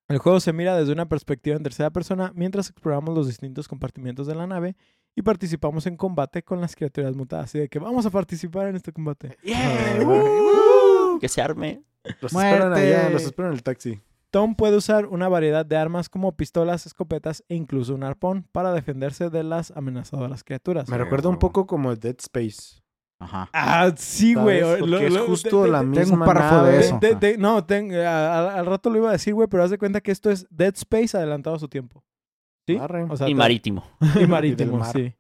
[0.08, 4.28] El juego se mira desde una perspectiva en tercera persona mientras exploramos los distintos compartimientos
[4.28, 4.76] de la nave
[5.16, 7.46] y participamos en combate con las criaturas mutadas.
[7.46, 9.38] Así de que vamos a participar en este combate.
[9.42, 11.20] Yeah, Ah, güey.
[11.20, 11.82] Que se arme.
[12.22, 14.00] Los esperan allá, los esperan en el taxi.
[14.32, 18.72] Tom puede usar una variedad de armas como pistolas, escopetas e incluso un arpón para
[18.74, 20.88] defenderse de las amenazadoras criaturas.
[20.90, 22.82] Me recuerda un poco como Dead Space.
[23.20, 23.50] Ajá.
[23.54, 24.60] Ah, sí, güey.
[24.62, 26.98] es justo de- de- la de- misma Tengo un párrafo de eso.
[27.00, 29.70] de- de- no, ten- a- a- al rato lo iba a decir, güey, pero haz
[29.70, 32.04] de cuenta que esto es Dead Space adelantado a su tiempo.
[32.66, 32.78] ¿Sí?
[32.78, 33.04] Arre.
[33.04, 33.84] O sea, Y marítimo.
[34.20, 34.92] Y marítimo, mar.
[34.94, 35.14] sí.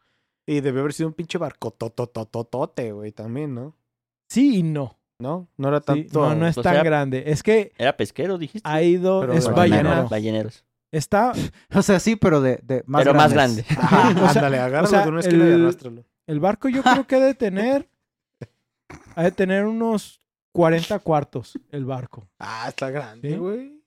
[0.47, 3.75] Y debió haber sido un pinche barco tototototote, güey, también, ¿no?
[4.29, 4.97] Sí y no.
[5.21, 5.47] ¿No?
[5.57, 6.29] No era Sí, tanto...
[6.29, 7.23] no, no es O tan sea, grande.
[7.27, 8.67] Es que Era pesquero, dijiste.
[8.69, 9.21] ha ido...
[9.21, 9.89] Pero Es ballenero.
[9.89, 10.09] ballenero.
[10.09, 10.65] Balleneros.
[10.91, 11.31] Está...
[11.75, 13.63] O sea, sí, pero de, de más Pero más grande.
[13.69, 16.03] Ajá, O sea- ándale, agárralo o sea, de una esquina y el- arrástralo.
[16.27, 17.87] El barco yo creo que ha de tener...
[19.15, 20.21] Ha de tener unos
[20.53, 22.27] 40 cuartos el barco.
[22.39, 23.80] Ah, está grande, ¿Sí?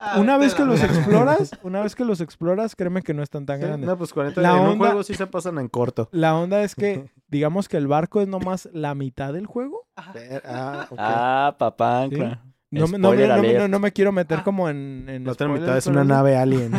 [0.00, 0.20] Güey.
[0.20, 3.60] Una vez que los exploras, una vez que los exploras, créeme que no están tan
[3.60, 3.88] Sí, grandes.
[3.88, 6.08] No, pues 40 La en un juego sí se pasan en corto.
[6.12, 9.86] La onda es que, digamos que el barco es nomás la mitad del juego.
[10.14, 10.96] Ver- Ah, ok.
[10.98, 12.02] Ah, papá.
[12.02, 12.42] ancla.
[12.72, 13.58] No, me- no, me- Spoiler no, me- alert.
[13.62, 15.04] no- no me quiero meter como en...
[15.08, 16.70] en la otra mitad es una nave alien.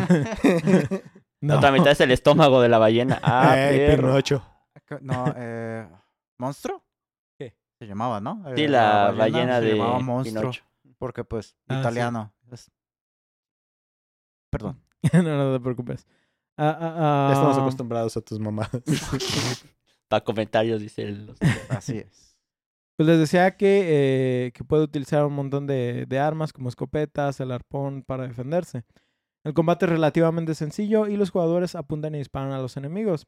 [1.41, 1.53] No.
[1.53, 3.19] La otra mitad es el estómago de la ballena.
[3.23, 4.07] Ah, perro.
[4.09, 4.43] Pinocho.
[5.01, 5.87] No, eh...
[6.37, 6.83] ¿Monstruo?
[7.37, 7.55] ¿Qué?
[7.79, 8.43] Se llamaba, ¿no?
[8.55, 10.41] Sí, Eh, la ballena se de llamaba monstruo.
[10.41, 10.63] Pinocho.
[10.97, 11.79] Porque, pues, Ah, sí.
[11.81, 12.33] italiano.
[12.51, 12.71] Es-
[14.51, 14.79] Perdón.
[15.13, 16.05] no, no te preocupes.
[16.57, 18.83] Ah, ah, Ya estamos ah, acostumbrados a tus mamadas.
[20.07, 21.33] Para comentarios, dice el...
[21.69, 22.37] Así es.
[22.97, 27.39] Pues les decía que, eh, que puede utilizar un montón de, de armas como escopetas,
[27.39, 28.83] el arpón para defenderse.
[29.43, 33.25] El combate es relativamente sencillo y los jugadores apuntan y disparan a los enemigos.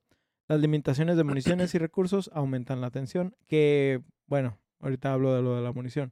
[0.48, 5.56] Las limitaciones de municiones y recursos aumentan la tensión, que, bueno, ahorita hablo de lo
[5.56, 6.12] de la munición.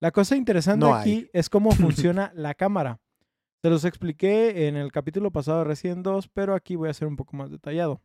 [0.00, 1.00] La cosa interesante No hay.
[1.00, 3.00] aquí es cómo funciona la cámara.
[3.62, 7.08] Se los expliqué en el capítulo pasado de Resident 2, pero aquí voy a ser
[7.08, 8.02] un poco más detallado.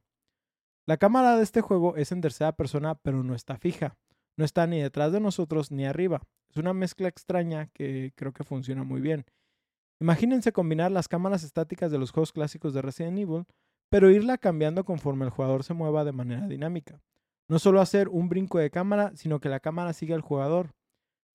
[0.87, 3.97] La cámara de este juego es en tercera persona, pero no está fija.
[4.37, 6.21] No está ni detrás de nosotros ni arriba.
[6.49, 9.25] Es una mezcla extraña que creo que funciona muy bien.
[9.99, 13.45] Imagínense combinar las cámaras estáticas de los juegos clásicos de Resident Evil,
[13.89, 17.01] pero irla cambiando conforme el jugador se mueva de manera dinámica.
[17.47, 20.71] No solo hacer un brinco de cámara, sino que la cámara siga al jugador.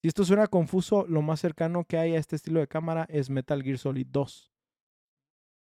[0.02, 3.30] Si esto suena confuso, lo más cercano que hay a este estilo de cámara es
[3.30, 4.52] Metal Gear Solid 2.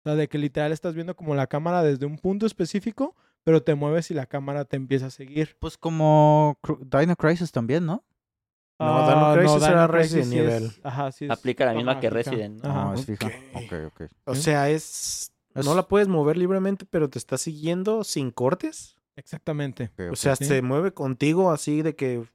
[0.04, 3.62] O sea, de que literal estás viendo como la cámara desde un punto específico, pero
[3.62, 5.56] te mueves y la cámara te empieza a seguir.
[5.60, 8.04] Pues como Dino Crisis también, ¿no?
[8.80, 10.72] No, Dino Crisis Dino era Crisis Resident sí es- Evil.
[10.84, 12.10] ajá, sí es- Aplica la misma ajá, que.
[12.10, 12.70] Resident, ¿no?
[12.70, 12.84] Ajá.
[12.86, 13.28] No, es fija.
[13.28, 13.64] ok.
[13.64, 14.02] Ok, ok.
[14.26, 15.32] O sea, es...
[15.54, 18.96] Es- No la puedes mover libremente, pero te está siguiendo sin cortes.
[19.18, 19.92] Exactamente.
[20.12, 20.46] O sea, sí.
[20.46, 22.26] se mueve contigo así de que...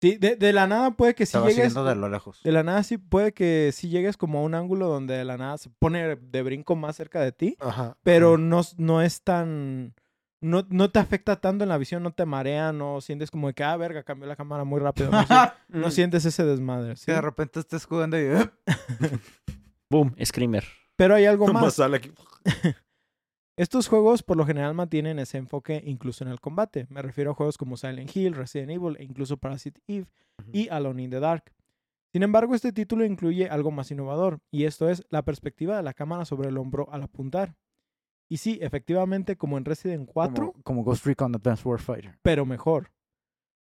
[0.00, 1.56] Sí, de, de la nada puede que si Te va llegues.
[1.72, 2.40] siguiendo de lo lejos.
[2.44, 5.36] De la nada sí puede que si llegues como a un ángulo donde de la
[5.36, 7.96] nada se pone de brinco más cerca de ti, Ajá.
[8.04, 9.94] pero no, no es tan...
[10.40, 13.54] No, no te afecta tanto en la visión, no te marea, no sientes como de
[13.54, 15.10] que, ah, verga, cambió la cámara muy rápido.
[15.10, 15.34] No, si-
[15.68, 16.94] no sientes ese desmadre.
[16.94, 17.06] ¿sí?
[17.06, 18.28] Que de repente estés jugando y...
[19.90, 20.62] Boom, Screamer.
[20.94, 21.74] Pero hay algo más.
[21.74, 22.12] sale aquí.
[23.58, 26.86] Estos juegos por lo general mantienen ese enfoque incluso en el combate.
[26.90, 30.06] Me refiero a juegos como Silent Hill, Resident Evil e incluso Parasite Eve
[30.52, 31.52] y Alone in the Dark.
[32.12, 35.92] Sin embargo, este título incluye algo más innovador, y esto es la perspectiva de la
[35.92, 37.56] cámara sobre el hombro al apuntar.
[38.28, 42.16] Y sí, efectivamente, como en Resident 4, Como, como Ghost Recon Advanced Warfighter.
[42.22, 42.92] pero mejor.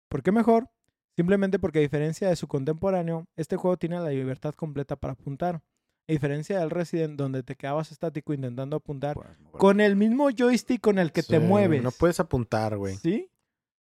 [0.09, 0.69] ¿Por qué mejor?
[1.17, 5.63] Simplemente porque a diferencia de su contemporáneo, este juego tiene la libertad completa para apuntar.
[6.09, 10.81] A diferencia del Resident, donde te quedabas estático intentando apuntar Puedes con el mismo joystick
[10.81, 11.83] con el que te mueves.
[11.83, 12.97] No puedes apuntar, güey.
[12.97, 13.31] ¿Sí?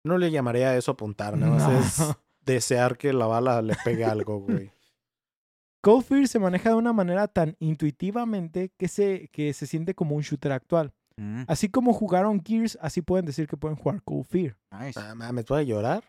[0.05, 2.11] No le llamaría a eso apuntar, nada más No.
[2.11, 4.71] es desear que la bala le pegue algo, güey.
[5.81, 10.15] Cold Fear se maneja de una manera tan intuitivamente que se, que se siente como
[10.15, 10.93] un shooter actual.
[11.17, 14.57] Mm, Así como jugaron Gears, así pueden decir que pueden jugar Cold Fear.
[14.79, 14.99] nice.
[14.99, 16.03] Ah, mames, ¿puedo llorar?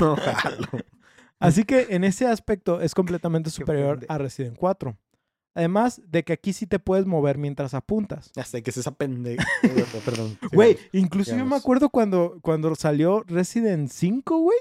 [0.00, 0.68] No, jalo.
[1.38, 4.96] Así que en ese aspecto es completamente superior a Resident 4.
[5.54, 8.30] Además de que aquí sí te puedes mover mientras apuntas.
[8.34, 9.42] Ya sé que es esa pendeja.
[10.04, 10.38] Perdón.
[10.52, 14.58] Güey, incluso yo me acuerdo cuando, cuando salió Resident 5, güey,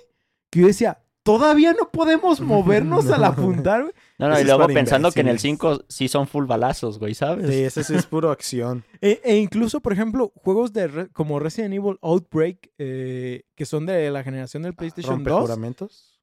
[0.50, 3.28] que yo decía, todavía no podemos movernos al No.
[3.28, 3.94] apuntar, güey.
[4.18, 5.58] No, no, Eso y luego pensando que en el imbéciles.
[5.60, 7.50] 5 sí son full balazos, güey, ¿sabes?
[7.54, 8.86] Sí, ese sí es puro acción.
[9.02, 13.86] E, e incluso, por ejemplo, juegos de re- como Resident Evil Outbreak, eh, que son
[13.86, 15.42] de la generación del PlayStation ¿Rompe 2.
[15.42, 16.15] juramentos?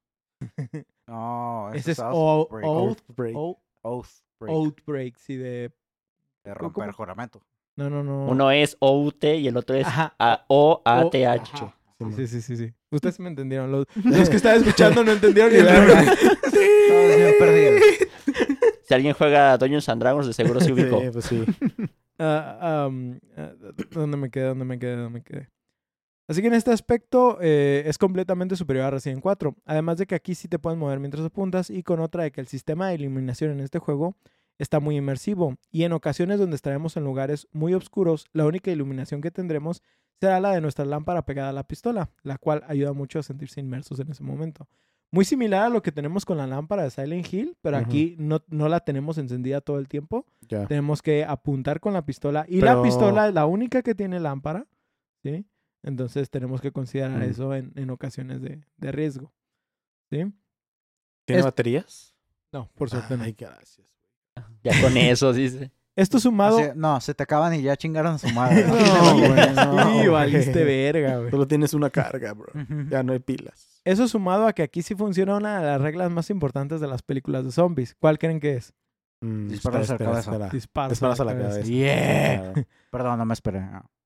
[1.07, 2.65] No, Ese es Outbreak.
[2.65, 4.53] O- Outbreak.
[4.55, 5.71] Outbreak, sí, de...
[6.43, 6.93] de romper ¿cómo?
[6.93, 7.41] juramento.
[7.75, 8.27] No, no, no.
[8.27, 9.85] Uno es OUT y el otro es.
[9.87, 11.73] A- O-A-T-H.
[12.15, 12.73] Sí, sí, sí, sí.
[12.91, 13.71] Ustedes me entendieron.
[13.71, 17.81] Los, los que estaban escuchando no entendieron ni Todos bien perdidos.
[18.83, 21.01] Si alguien juega Dungeons and Dragons, de seguro se ubicó.
[21.01, 21.45] Sí, pues sí.
[22.19, 22.89] Ah, ah,
[23.91, 24.45] ¿Dónde me quedé?
[24.45, 24.95] ¿Dónde me quedé?
[24.95, 25.49] ¿Dónde me quedé?
[26.27, 29.55] Así que en este aspecto eh, es completamente superior a Resident 4.
[29.65, 32.41] Además de que aquí sí te puedes mover mientras apuntas y con otra de que
[32.41, 34.15] el sistema de iluminación en este juego
[34.57, 35.57] está muy inmersivo.
[35.71, 39.81] Y en ocasiones donde estaremos en lugares muy oscuros, la única iluminación que tendremos
[40.19, 43.59] será la de nuestra lámpara pegada a la pistola, la cual ayuda mucho a sentirse
[43.59, 44.67] inmersos en ese momento.
[45.11, 48.41] Muy similar a lo que tenemos con la lámpara de Silent Hill, pero aquí no,
[48.47, 50.25] no la tenemos encendida todo el tiempo.
[50.47, 52.45] Tenemos que apuntar con la pistola.
[52.47, 54.65] Y la pistola es la única que tiene lámpara.
[55.21, 55.45] ¿Sí?
[55.83, 57.23] Entonces tenemos que considerar Mm.
[57.23, 59.31] eso en, en ocasiones de, de riesgo.
[60.09, 60.25] ¿Sí?
[61.25, 62.15] ¿Tiene Es- baterías?
[62.51, 63.23] No, por suerte no.
[63.23, 63.87] Ay, gracias.
[64.63, 65.71] Ya con eso, dice.
[65.95, 66.59] Esto sumado.
[66.75, 68.63] No, se te acaban y ya chingaron a su madre.
[68.67, 69.45] No, güey, va.
[69.91, 71.31] sí, no, valiste verga, güey.
[71.31, 72.51] Solo tienes una carga, bro.
[72.89, 73.81] Ya no hay pilas.
[73.85, 77.01] Eso sumado a que aquí sí funciona una de las reglas más importantes de las
[77.01, 77.95] películas de zombies.
[77.99, 78.73] ¿Cuál creen que es?
[79.21, 80.49] Mm, Disparas a la cabeza.
[80.51, 81.61] Disparas a la cabeza.
[81.61, 82.53] Yeah.
[82.53, 82.67] Claro.
[82.91, 83.61] Perdón, no me esperé.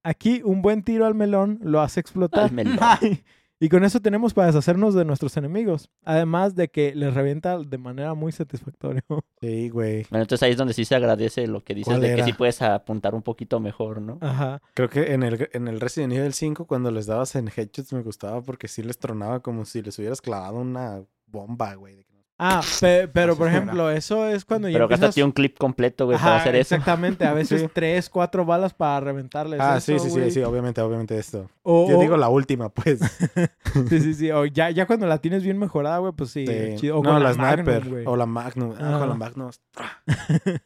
[0.08, 2.46] Aquí un buen tiro al melón lo hace explotar.
[2.46, 2.78] Al melón.
[3.60, 5.90] y con eso tenemos para deshacernos de nuestros enemigos.
[6.06, 9.04] Además de que les revienta de manera muy satisfactoria.
[9.42, 10.06] Sí, güey.
[10.10, 12.34] Bueno, entonces ahí es donde sí se agradece lo que dices ¿Cuál de que sí
[12.34, 14.18] puedes apuntar un poquito mejor, ¿no?
[14.22, 14.62] Ajá.
[14.74, 18.02] Creo que en el, en el Resident Evil 5, cuando les dabas en headshots, me
[18.02, 22.07] gustaba porque sí les tronaba como si les hubieras clavado una bomba, güey.
[22.40, 25.08] Ah, pe- pero por ejemplo, eso es cuando ya Pero empiezas...
[25.08, 26.76] gástate un clip completo, güey, para Ajá, hacer eso.
[26.76, 27.68] Exactamente, a veces Sí.
[27.74, 30.32] tres, cuatro balas para reventarles Ah, eso, sí, sí, sí, güey.
[30.32, 31.50] sí, obviamente, obviamente esto.
[31.64, 33.00] O- Yo o- digo la última, pues.
[33.90, 34.32] Sí, sí, sí.
[34.32, 36.46] O ya, ya cuando la tienes bien mejorada, güey, pues sí.
[36.46, 36.76] Sí.
[36.76, 37.00] chido.
[37.00, 37.90] O no, con la, la Magnum, sniper.
[37.90, 38.04] güey.
[38.06, 38.74] o la Magnum.
[38.80, 39.50] Ah, con la Magnum.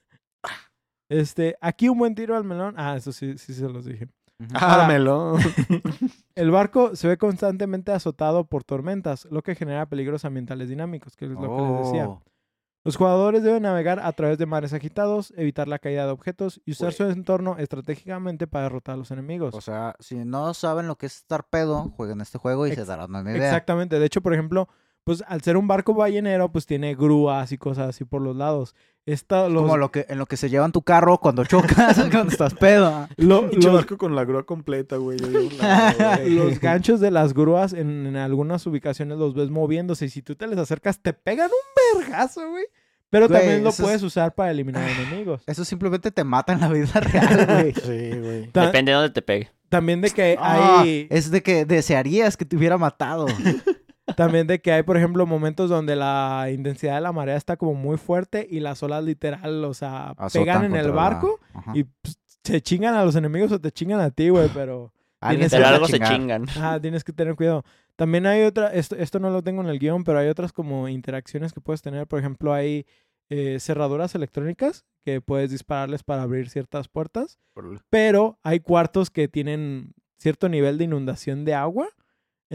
[1.10, 2.75] Este, aquí un buen tiro al melón.
[2.77, 4.07] Ah, eso sí, sí se los dije.
[4.88, 5.39] Melón.
[6.36, 11.25] El barco se ve constantemente azotado por tormentas, lo que genera peligros ambientales dinámicos, que
[11.25, 12.10] es lo que les decía.
[12.10, 12.21] Oh.
[12.84, 16.71] Los jugadores deben navegar a través de mares agitados, evitar la caída de objetos y
[16.71, 19.54] usar su entorno estratégicamente para derrotar a los enemigos.
[19.54, 22.84] O sea, si no saben lo que es estar pedo, jueguen este juego y se
[22.86, 23.45] darán una idea.
[23.45, 23.99] Exactamente.
[23.99, 24.67] De hecho, por ejemplo,
[25.03, 28.75] pues al ser un barco ballenero, pues tiene grúas y cosas así por los lados.
[29.07, 32.31] Esta, los, Como lo que, en lo que se llevan tu carro cuando chocas, cuando
[32.31, 33.07] estás pedo.
[33.17, 35.17] lo- Pinche los- barco con la grúa completa, güey.
[36.27, 40.35] los ganchos de las grúas en, en algunas ubicaciones los ves moviéndose y si tú
[40.35, 42.65] te les acercas te pegan un vergazo, güey.
[43.09, 45.43] Pero Güey, también lo es- puedes usar para eliminar enemigos.
[45.45, 47.73] Eso simplemente te mata en la vida real, güey.
[47.73, 48.47] Sí, güey.
[48.51, 49.49] Ta- Depende de dónde te pegue.
[49.67, 53.25] también de que Ah, hay es de que desearías que te hubiera matado.
[54.17, 57.73] También de que hay por ejemplo momentos donde la intensidad de la marea está como
[57.73, 61.39] muy fuerte y las olas literal, o sea, Azotan pegan en el la- barco
[61.73, 65.49] y pues, se chingan a los enemigos o te chingan a ti, güey, pero Alguien
[65.49, 66.45] tienes a algo se chingan.
[66.59, 67.63] Ah, tienes que tener cuidado.
[67.95, 70.87] También hay otra, esto, esto no lo tengo en el guion, pero hay otras como
[70.87, 72.07] interacciones que puedes tener.
[72.07, 72.87] Por ejemplo, hay
[73.29, 77.37] eh, cerraduras electrónicas que puedes dispararles para abrir ciertas puertas,
[77.91, 81.87] pero hay cuartos que tienen cierto nivel de inundación de agua.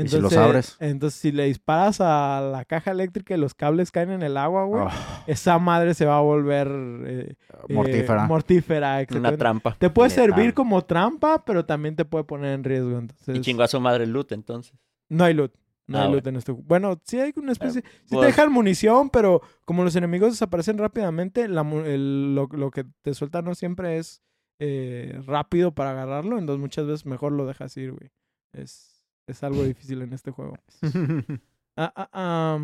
[0.04, 0.76] ¿Y si los abres?
[0.78, 4.64] Entonces, si le disparas a la caja eléctrica y los cables caen en el agua,
[4.64, 7.34] güey, Ah, esa madre se va a volver eh,
[7.68, 8.26] eh, mortífera.
[8.26, 9.74] mortífera, Una trampa.
[9.78, 10.24] Te puede Letal.
[10.26, 12.98] servir como trampa, pero también te puede poner en riesgo.
[12.98, 14.74] Entonces, Y chingó a su madre el loot, entonces.
[15.08, 15.52] no hay loot.
[15.88, 16.16] No Ah, hay bueno.
[16.16, 16.66] loot en este juego.
[16.68, 17.82] Bueno, sí hay una especie.
[17.82, 22.48] sí te pues- dejan munición, pero como los enemigos desaparecen rápidamente, la mu- el- lo,
[22.52, 24.20] lo que te sueltan no siempre es
[24.58, 26.38] eh, rápido para agarrarlo.
[26.38, 28.10] Entonces muchas veces mejor lo dejas ir, güey.
[28.52, 28.95] Es,
[29.26, 30.56] es algo difícil en este juego.
[31.78, 32.58] Ah, ah,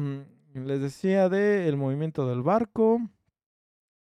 [0.55, 2.99] les decía de el movimiento del barco.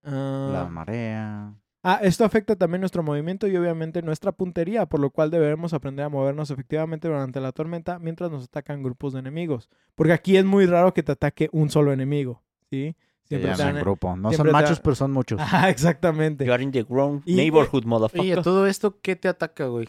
[0.03, 1.55] Ah, La marea.
[1.83, 6.07] Ah, esto afecta también nuestro movimiento y obviamente nuestra puntería, por lo cual debemos aprender
[6.07, 9.69] a movernos efectivamente durante la tormenta mientras nos atacan grupos de enemigos.
[9.95, 12.97] Porque aquí es muy raro que te ataque un solo enemigo, ¿sí?
[13.25, 14.17] Siempre llaman dan- grupo.
[14.17, 15.38] No siempre son machos, pero son muchos.
[15.38, 16.47] Ajá, exactamente.
[16.47, 18.43] You are in the wrong Y- neighborhood, Oye, motherfucker.
[18.43, 19.87] todo esto, ¿qué te ataca, güey?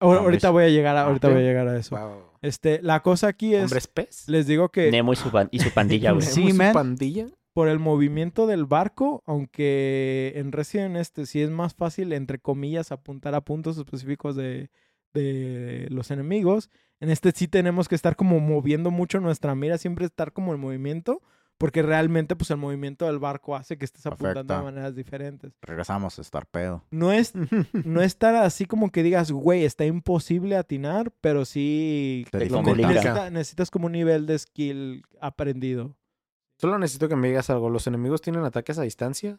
[0.00, 1.96] Ahora- ahorita voy a llegar a, ahorita Ah, voy a llegar a eso.
[1.96, 2.24] Wow.
[2.42, 4.28] Este, la cosa aquí es, ¿Hombres pez?
[4.28, 6.22] les digo que Nemo y su, y su pandilla, güey.
[6.26, 7.26] Sí, ¿Tenemos su pandilla?
[7.52, 12.92] por el movimiento del barco, aunque en Resident este sí es más fácil, entre comillas,
[12.92, 14.70] apuntar a puntos específicos de,
[15.12, 20.06] de los enemigos, en este sí tenemos que estar como moviendo mucho nuestra mira, siempre
[20.06, 21.22] estar como en movimiento,
[21.60, 25.52] porque realmente pues el movimiento del barco hace que estés apuntando de maneras diferentes.
[25.60, 26.82] Regresamos a estar pedo.
[26.90, 27.34] No es,
[27.84, 32.64] no estar así como que digas, güey, está imposible atinar, pero sí Te Te dificulta.
[32.70, 32.88] complica.
[32.88, 35.94] necesita- necesitas como un nivel de skill aprendido.
[36.58, 37.68] Solo necesito que me digas algo.
[37.68, 39.38] ¿Los enemigos tienen ataques a distancia?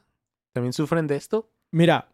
[0.54, 1.50] ¿También sufren de esto?
[1.72, 2.12] Mira,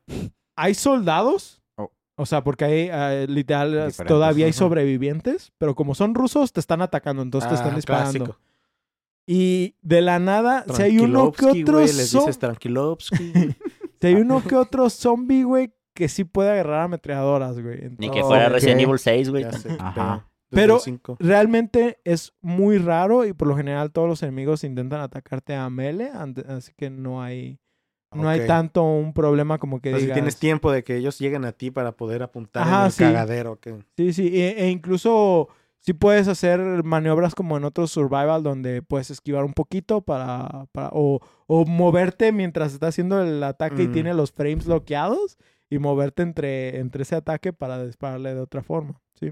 [0.56, 1.62] hay soldados.
[1.78, 1.92] Oh.
[2.16, 4.06] O sea, porque hay eh, literal Diferentes.
[4.08, 8.12] todavía hay sobrevivientes, pero como son rusos, te están atacando, entonces te están Ah, disparando.
[8.26, 8.40] clásico.
[9.30, 13.34] Y de la nada, si hay uno que otro güey, les zo- dices Tranquilovsky.
[14.02, 17.90] si hay uno que otro zombie, güey, que sí puede agarrar ametralladoras, güey.
[17.98, 18.54] Ni que fuera Ok.
[18.54, 19.46] Resident Evil 6, güey.
[19.80, 20.26] Ajá.
[20.50, 20.80] Pero-.
[21.20, 26.10] Realmente es muy raro y por lo general todos los enemigos intentan atacarte a melee,
[26.14, 27.60] ante- así que no hay
[28.16, 30.16] no hay tanto un problema como que sea, si digas.
[30.16, 33.04] tienes tiempo de que ellos lleguen a ti para poder apuntar Ajá, en el sí.
[33.04, 33.60] cagadero.
[33.60, 33.76] Que...
[33.98, 39.10] Sí, sí, e, e incluso sí puedes hacer maniobras como en otros survival donde puedes
[39.12, 43.92] esquivar un poquito para, para o, o moverte mientras está haciendo el ataque y Mm.
[43.94, 45.38] tiene los frames bloqueados
[45.70, 49.32] y moverte entre, entre ese ataque para dispararle de otra forma, ¿sí?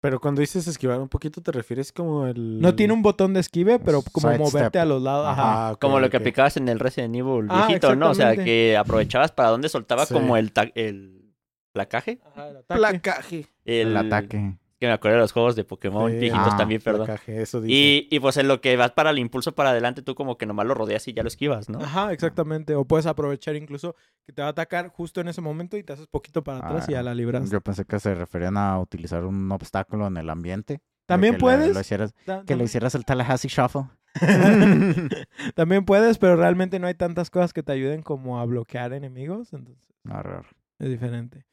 [0.00, 2.60] Pero cuando dices esquivar un poquito, ¿te refieres como el...?
[2.60, 5.28] No tiene un botón de esquive, pero como moverte a los lados.
[5.28, 5.68] Ajá.
[5.68, 8.10] Ah, Como lo que aplicabas en el Resident Evil Ah, viejito, ¿no?
[8.10, 10.12] O sea, que aprovechabas para donde soltaba Sí.
[10.12, 11.32] como el, el
[11.72, 12.20] placaje.
[12.24, 12.78] Ajá, el ataque.
[12.80, 13.46] Placaje.
[13.64, 14.58] El, El ataque.
[14.82, 16.16] Que me acuerdo de los juegos de Pokémon Sí.
[16.18, 17.06] viejitos Ah, también, perdón.
[17.06, 17.72] Placaje, eso dice.
[17.72, 20.44] Y, y pues en lo que vas para el impulso para adelante, tú como que
[20.44, 21.78] nomás lo rodeas y ya lo esquivas, ¿no?
[21.78, 22.74] Ajá, exactamente.
[22.74, 23.94] O puedes aprovechar incluso
[24.26, 26.88] que te va a atacar justo en ese momento y te haces poquito para atrás
[26.88, 27.48] y ya Ah, la libras.
[27.48, 30.80] Yo pensé que se referían a utilizar un obstáculo en el ambiente.
[31.06, 31.74] También que le- puedes.
[31.74, 33.82] lo hicieras- Ta- que le también- hicieras el Tallahassee Shuffle.
[35.54, 39.52] También puedes, pero realmente no hay tantas cosas que te ayuden como a bloquear enemigos,
[39.52, 40.44] entonces Arr.
[40.80, 41.46] es diferente.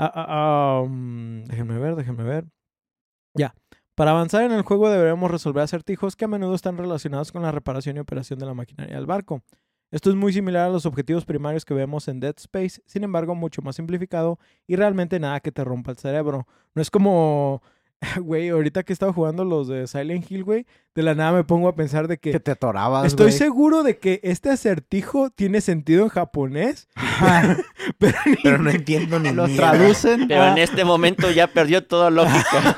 [0.00, 2.44] Ah, ah, ah, mm, déjenme ver, déjenme ver.
[3.38, 3.54] Ya.
[3.94, 7.52] Para avanzar en el juego deberemos resolver acertijos que a menudo están relacionados con la
[7.52, 9.42] reparación y operación de la maquinaria del barco.
[9.90, 13.34] Esto es muy similar a los objetivos primarios que vemos en Dead Space, sin embargo
[13.34, 16.46] mucho más simplificado y realmente nada que te rompa el cerebro.
[16.74, 17.62] No es como,
[18.20, 21.44] güey, ahorita que he estado jugando los de Silent Hill, güey, de la nada me
[21.44, 22.30] pongo a pensar de que...
[22.32, 23.38] Que te atorabas, Estoy güey.
[23.38, 26.88] seguro de que este acertijo tiene sentido en japonés,
[27.98, 30.28] pero ni- Pero no entiendo ni Lo traducen.
[30.28, 30.52] Pero Ah.
[30.52, 32.76] en este momento ya perdió toda lógica.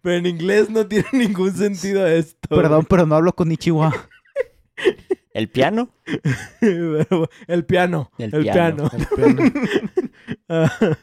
[0.00, 2.48] pero en inglés no tiene ningún sentido esto.
[2.48, 3.92] Perdón, pero no hablo con Ichiwa.
[5.34, 5.90] ¿El piano?
[6.60, 8.10] El piano.
[8.18, 8.90] El, El piano.
[8.90, 8.90] piano.
[8.92, 9.06] El
[10.48, 10.96] piano.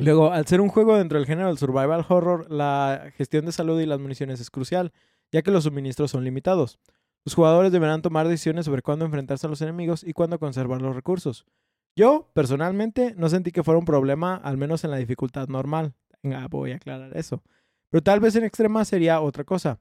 [0.00, 3.78] Luego, al ser un juego dentro del género del survival horror, la gestión de salud
[3.80, 4.92] y las municiones es crucial,
[5.30, 6.78] ya que los suministros son limitados.
[7.24, 10.94] Los jugadores deberán tomar decisiones sobre cuándo enfrentarse a los enemigos y cuándo conservar los
[10.96, 11.44] recursos.
[11.96, 15.94] Yo, personalmente, no sentí que fuera un problema, al menos en la dificultad normal.
[16.22, 17.42] Venga, voy a aclarar eso.
[17.90, 19.80] Pero tal vez en extrema sería otra cosa.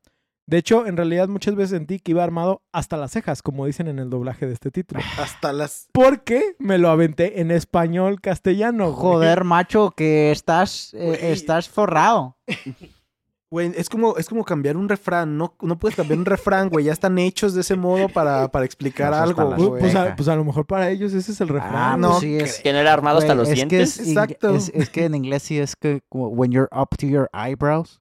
[0.49, 3.87] De hecho, en realidad muchas veces sentí que iba armado hasta las cejas, como dicen
[3.87, 4.99] en el doblaje de este título.
[5.19, 5.89] Hasta las.
[5.91, 8.85] Porque me lo aventé en español castellano.
[8.91, 8.99] güey.
[8.99, 12.35] Joder, macho, que estás, eh, estás forrado.
[13.51, 15.35] Güey, es como, es como cambiar un refrán.
[15.35, 16.85] No, no puedes cambiar un refrán, güey.
[16.85, 19.81] Ya están hechos de ese modo para, para explicar algo, Pues, güey.
[19.81, 21.73] pues a, pues a lo mejor para ellos ese es el refrán.
[21.75, 23.99] Ah, no pues sí, es, ¿Tener armado hasta los es que dientes?
[23.99, 24.55] es Exacto.
[24.55, 27.99] Es, es que en inglés sí es que como when you're up to your eyebrows.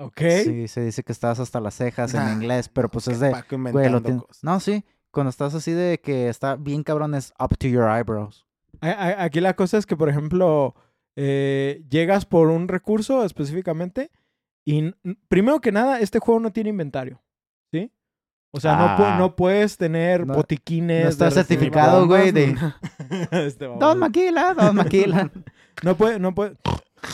[0.00, 0.20] Ok.
[0.44, 3.30] Sí, se dice que estás hasta las cejas en Nah, inglés, pero pues es de...
[3.72, 4.02] Güey, lo.
[4.42, 4.84] No, sí.
[5.10, 8.46] Cuando estás así de que está bien cabrón es up to your eyebrows.
[8.80, 10.74] Aquí la cosa es que, por ejemplo,
[11.16, 14.10] eh, llegas por un recurso específicamente
[14.64, 14.92] y
[15.28, 17.20] primero que nada, este juego no tiene inventario.
[17.72, 17.92] ¿Sí?
[18.52, 19.16] O sea, no, pu- Ah.
[19.18, 21.04] no puedes tener No- botiquines.
[21.04, 22.56] no está certificado, güey, de-
[23.32, 23.98] Este Don.
[23.98, 25.30] Maquila, Don Maquila.
[25.82, 26.56] No puede, no puede.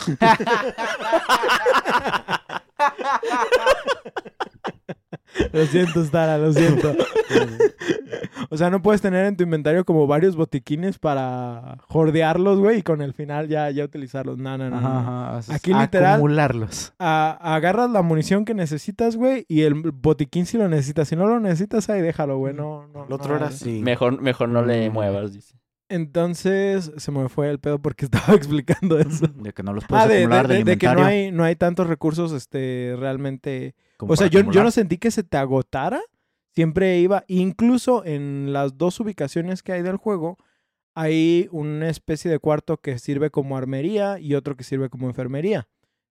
[5.53, 6.95] Lo siento, Stara, lo siento.
[8.49, 12.81] o sea, no puedes tener en tu inventario como varios botiquines para jordearlos, güey, y
[12.81, 14.37] con el final ya, ya utilizarlos.
[14.39, 14.77] No, no, no.
[14.77, 16.93] Ajá, Aquí literal- Acumularlos.
[16.97, 21.07] A- agarras la munición que necesitas, güey, y el botiquín si lo necesitas.
[21.07, 22.53] Si no lo necesitas, ahí déjalo, güey.
[22.55, 23.81] No, no, El otro no era así.
[23.83, 25.56] Mejor, mejor no le muevas, dice.
[25.89, 29.27] Entonces, se me fue el pedo porque estaba explicando eso.
[29.27, 31.31] De que no los puedes Ah, de, de- acumular de- del de que no hay,
[31.31, 35.23] no hay tantos recursos este, realmente como O sea, yo, yo no sentí que se
[35.23, 35.99] te agotara.
[36.53, 40.37] Siempre iba, incluso en las dos ubicaciones que hay del juego,
[40.95, 45.67] hay una especie de cuarto que sirve como armería y otro que sirve como enfermería.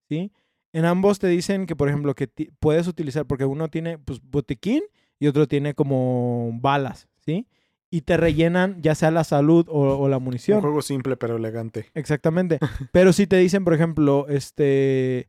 [0.08, 0.30] ¿Sí?
[0.72, 2.28] En ambos te dicen que, por ejemplo, que
[2.60, 4.82] puedes utilizar, porque uno tiene pues, botiquín
[5.18, 7.48] y otro tiene como balas, ¿sí?
[7.90, 10.60] Y te rellenan ya sea la salud o, o la Un munición.
[10.60, 11.86] juego simple pero elegante.
[11.94, 12.58] Exactamente.
[12.92, 15.28] Pero si te dicen, por ejemplo, este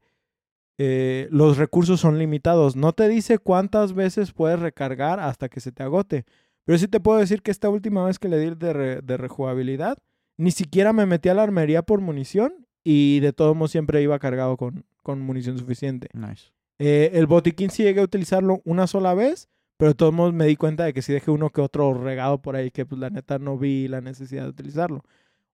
[0.80, 2.76] eh, los recursos son limitados.
[2.76, 6.26] No te dice cuántas veces puedes recargar hasta que se te agote.
[6.66, 9.01] Pero sí te puedo decir que esta última vez que le di el de, re-
[9.01, 9.97] de rejugabilidad,
[10.38, 14.20] ni siquiera me metí a la armería por munición y de todos modos siempre iba
[14.20, 16.10] cargado con, con munición suficiente.
[16.14, 16.51] Nice.
[16.80, 20.45] Eh, el botiquín sí llegué a utilizarlo una sola vez, pero de todos modos me
[20.45, 23.09] di cuenta de que sí dejé uno que otro regado por ahí que pues la
[23.09, 25.03] neta no vi la necesidad de utilizarlo.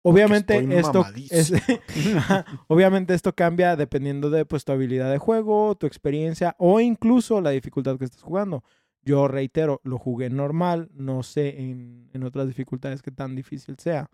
[0.03, 1.01] Obviamente esto
[1.31, 1.53] es-
[2.69, 7.51] obviamente esto cambia dependiendo de pues tu habilidad de juego, tu experiencia o incluso la
[7.51, 8.63] dificultad que estés jugando.
[9.03, 14.11] Yo reitero, lo jugué normal, no sé en, en otras dificultades que tan difícil sea.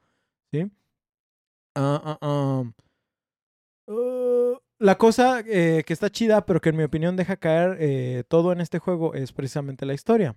[0.52, 0.70] ¿Sí?
[1.74, 2.62] Ah, ah, ah.
[3.88, 8.24] Uh, la cosa eh, que está chida, pero que en mi opinión deja caer eh,
[8.28, 10.36] todo en este juego es precisamente la historia.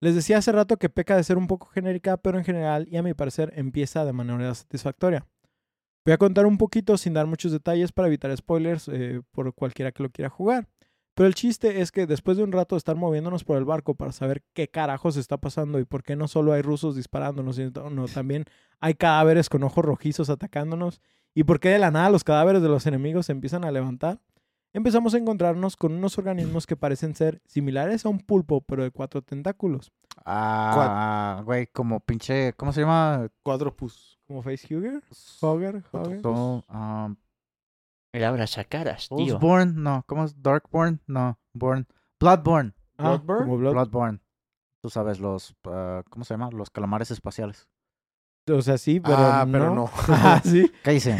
[0.00, 2.96] Les decía hace rato que peca de ser un poco genérica, pero en general y
[2.96, 5.26] a mi parecer empieza de manera satisfactoria.
[6.04, 9.90] Voy a contar un poquito sin dar muchos detalles para evitar spoilers eh, por cualquiera
[9.92, 10.68] que lo quiera jugar.
[11.14, 13.94] Pero el chiste es que después de un rato de estar moviéndonos por el barco
[13.94, 17.88] para saber qué carajos está pasando y por qué no solo hay rusos disparándonos, sino
[17.90, 18.44] no, también
[18.80, 21.00] hay cadáveres con ojos rojizos atacándonos
[21.32, 24.20] y por qué de la nada los cadáveres de los enemigos se empiezan a levantar,
[24.72, 28.90] empezamos a encontrarnos con unos organismos que parecen ser similares a un pulpo, pero de
[28.90, 29.92] cuatro tentáculos,
[30.26, 33.28] Ah, güey, como pinche, ¿cómo se llama?
[33.42, 34.18] Quadropus.
[34.26, 35.02] como Facehugger,
[35.40, 36.22] Hogger, Hogger.
[36.22, 37.14] So- um,
[38.14, 39.18] El abrazacaras, tío.
[39.18, 40.40] Soulsborne, no, ¿cómo es?
[40.40, 41.88] Darkborn, no, Born,
[42.20, 43.72] Bloodborne, Ah, Bloodborne?
[43.72, 44.20] Bloodborne.
[44.80, 46.48] Tú sabes los, ah, ¿cómo se llama?
[46.52, 47.68] Los calamares espaciales.
[48.52, 49.52] O sea, sí, pero Ah, no.
[49.52, 49.90] pero no.
[50.08, 51.16] ah, sí, Cállese,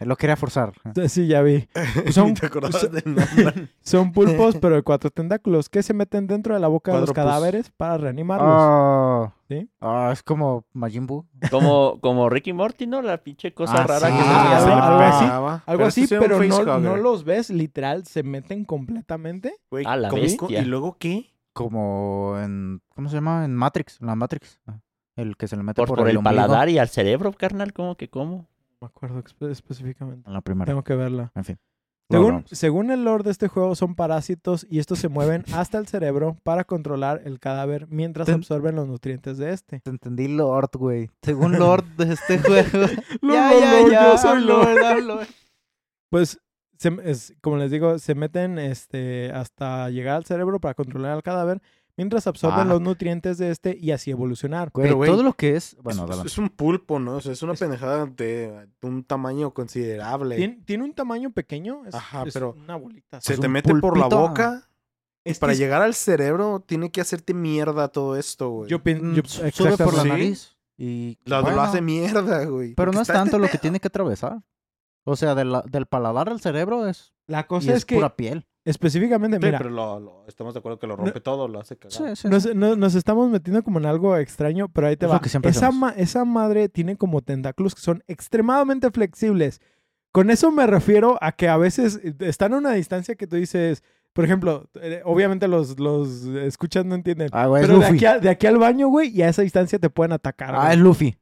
[0.00, 0.72] eh, lo quería forzar.
[1.08, 1.68] sí, ya vi.
[2.10, 3.68] Son- ¿Te acordabas son- del nombre?
[3.82, 7.12] Son pulpos, pero de cuatro tentáculos que se meten dentro de la boca de los
[7.12, 8.48] cadáveres para reanimarlos.
[8.50, 9.68] Ah, ¿Sí?
[9.82, 11.26] ah, es como Majin Buu.
[11.50, 13.02] Como, como Ricky Morty, ¿no?
[13.02, 15.24] La pinche cosa Ah, rara sí, que se ah, algo así.
[15.28, 15.62] Ah.
[15.66, 19.54] Algo Pero así, no, no los ves, literal, se meten completamente.
[19.70, 20.60] Güey, A la ¿cómo- bestia.
[20.62, 21.34] ¿Y luego qué?
[21.52, 22.80] Como en.
[22.94, 23.44] ¿Cómo se llama?
[23.44, 24.00] En Matrix.
[24.00, 24.58] En la Matrix.
[25.16, 27.96] El que se le mete Por, por, por el, paladar y al cerebro, carnal, ¿cómo
[27.96, 28.48] que cómo?
[28.70, 30.26] No me acuerdo espe- específicamente.
[30.28, 30.66] En la primera.
[30.66, 31.30] Tengo que verla.
[31.34, 31.58] En fin.
[32.10, 35.86] Según, según el lore de este juego, son parásitos y estos se mueven hasta el
[35.86, 39.80] cerebro para controlar el cadáver mientras Ten- absorben los nutrientes de este.
[39.80, 41.08] Te entendí Lord, güey.
[41.22, 42.86] Según Lord de este juego.
[43.22, 44.12] Lord, ya, Lord, ya, Lord, ya.
[44.12, 45.02] yo soy Lord.
[45.04, 45.26] Lord.
[46.10, 46.38] Pues,
[46.78, 51.22] se- es- como les digo, se meten este, hasta llegar al cerebro para controlar el
[51.22, 51.62] cadáver
[51.96, 54.70] mientras absorben los nutrientes de este y así evolucionar.
[54.72, 55.76] Güey, Pero, güey, todo lo que es.
[55.82, 57.16] Bueno, es, es un pulpo, ¿no?
[57.16, 60.36] O sea, es una pendejada de un tamaño considerable.
[60.36, 63.20] Tiene, tiene un tamaño pequeño, es, Ajá, es pero una bolita.
[63.20, 64.68] Se es te mete por la boca.
[65.24, 68.68] Es que Para es- llegar al cerebro, tiene que hacerte mierda todo esto, güey.
[68.70, 69.22] Yo, Mm, yo-
[69.52, 70.56] sube por la nariz.
[70.76, 71.16] Y.
[71.26, 72.74] Lo, bueno, lo hace mierda, güey.
[72.74, 74.42] Pero no es este tanto lo que tiene que atravesar.
[75.04, 77.12] O sea, de la- del paladar al cerebro es.
[77.28, 78.48] La Y cosa es, es que pura piel.
[78.64, 81.76] Específicamente, Sí, mira, pero lo- lo- estamos de acuerdo que lo rompe todo, lo hace
[81.76, 81.92] cagar.
[81.92, 82.28] Sí, sí.
[82.28, 82.50] nos, sí.
[82.54, 85.20] no- nos estamos metiendo como en algo extraño, pero ahí te Es lo va.
[85.20, 89.60] que siempre esa, ma- esa madre tiene como tentáculos que son extremadamente flexibles.
[90.12, 93.82] Con eso me refiero a que a veces están a una distancia que tú dices,
[94.12, 97.30] por ejemplo, eh, obviamente los, los escuchas no entienden.
[97.32, 97.96] Ah, güey, es pero de Luffy.
[97.96, 100.54] aquí, a- de aquí al baño, güey, y a esa distancia te pueden atacar.
[100.54, 100.72] Ah, güey.
[100.72, 101.16] es Luffy.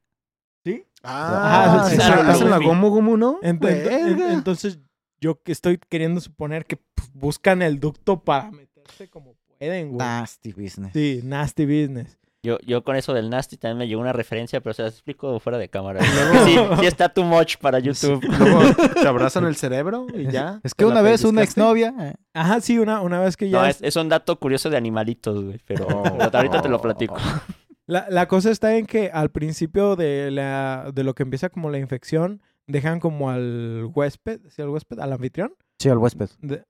[1.03, 2.59] Ah, Ah, sí, sí, hacen la.
[2.59, 3.39] Gomu Gomu, ¿no?
[3.41, 4.77] Ent- ent- entonces,
[5.21, 9.97] yo que estoy queriendo suponer que pues, buscan el ducto para meterse como pueden, güey.
[9.99, 10.91] Nasty business.
[10.93, 12.17] Sí, nasty business.
[12.43, 15.39] Yo, yo con eso del Nasty también me llegó una referencia, pero se las explico
[15.39, 16.01] fuera de cámara.
[16.45, 18.19] sí, sí está too much para YouTube.
[18.23, 18.61] Luego
[18.99, 20.59] te abrazan el cerebro y ya.
[20.63, 21.93] Es que una vez una exnovia.
[21.99, 23.61] eh, Ajá, sí, una, una vez que ya...
[23.61, 27.13] No, es- un dato curioso de animalitos, güey, pero, Oh, pero ahorita te lo platico.
[27.13, 27.41] oh.
[27.85, 31.69] La, la cosa está en que al principio de, la, de lo que empieza como
[31.69, 32.41] la infección,
[32.71, 34.99] dejan como al huésped, ¿sí al huésped?
[34.99, 35.53] Al anfitrión.
[35.79, 36.29] Sí, al huésped.
[36.41, 36.63] de-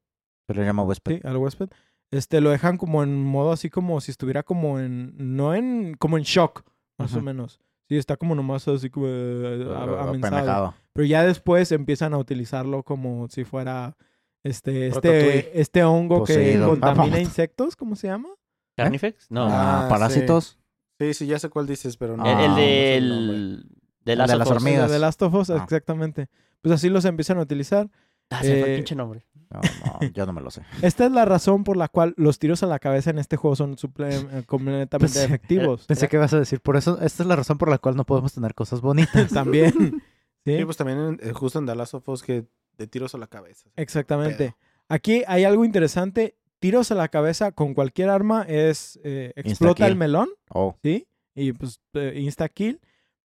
[0.48, 1.16] Se le llama huésped.
[1.16, 1.70] sí, al huésped.
[2.12, 6.18] Este, lo dejan como en modo así como si estuviera como en, no en, como
[6.18, 6.64] en shock,
[6.98, 7.60] más o menos.
[7.88, 10.08] Sí, está como nomás así como eh, a- amenzado.
[10.10, 10.74] apendejado.
[10.94, 13.96] Pero ya después empiezan a utilizarlo como si fuera
[14.44, 18.30] este, este, este hongo que contamina Ah, insectos, ¿cómo se llama?
[18.78, 19.28] ¿Carnifex?
[19.30, 19.46] No.
[19.50, 20.58] Ah, Ah, parásitos.
[21.00, 22.26] Sí, sí, ya sé cuál dices, pero no.
[22.26, 23.70] el, el Ah, de no sé el nombre.
[24.06, 24.90] De las de las hormigas.
[24.92, 25.62] De Last of Us, Ah.
[25.64, 26.28] exactamente.
[26.62, 27.90] Pues así los empiezan a utilizar.
[28.30, 29.26] Ah, se me fue Eh, el pinche nombre.
[29.50, 30.62] No, no, yo no me lo sé.
[30.82, 33.56] Esta es la razón por la cual los tiros a la cabeza en este juego
[33.58, 35.86] son eh, completamente Pensé- efectivos.
[35.86, 38.06] Pensé que ibas a decir, por eso, esta es la razón por la cual no
[38.06, 39.30] podemos tener cosas bonitas.
[39.34, 40.02] También.
[40.46, 40.58] ¿Sí?
[40.58, 42.46] Sí, pues también en- eh, justo en The Last of Us que
[42.78, 43.70] de tiros a la cabeza.
[43.76, 44.56] Exactamente.
[44.90, 46.36] Aquí hay algo interesante.
[46.60, 51.08] Tiros a la cabeza con cualquier arma es eh, explota el melón, Oh, ¿sí?
[51.36, 52.80] Y pues eh, insta kill.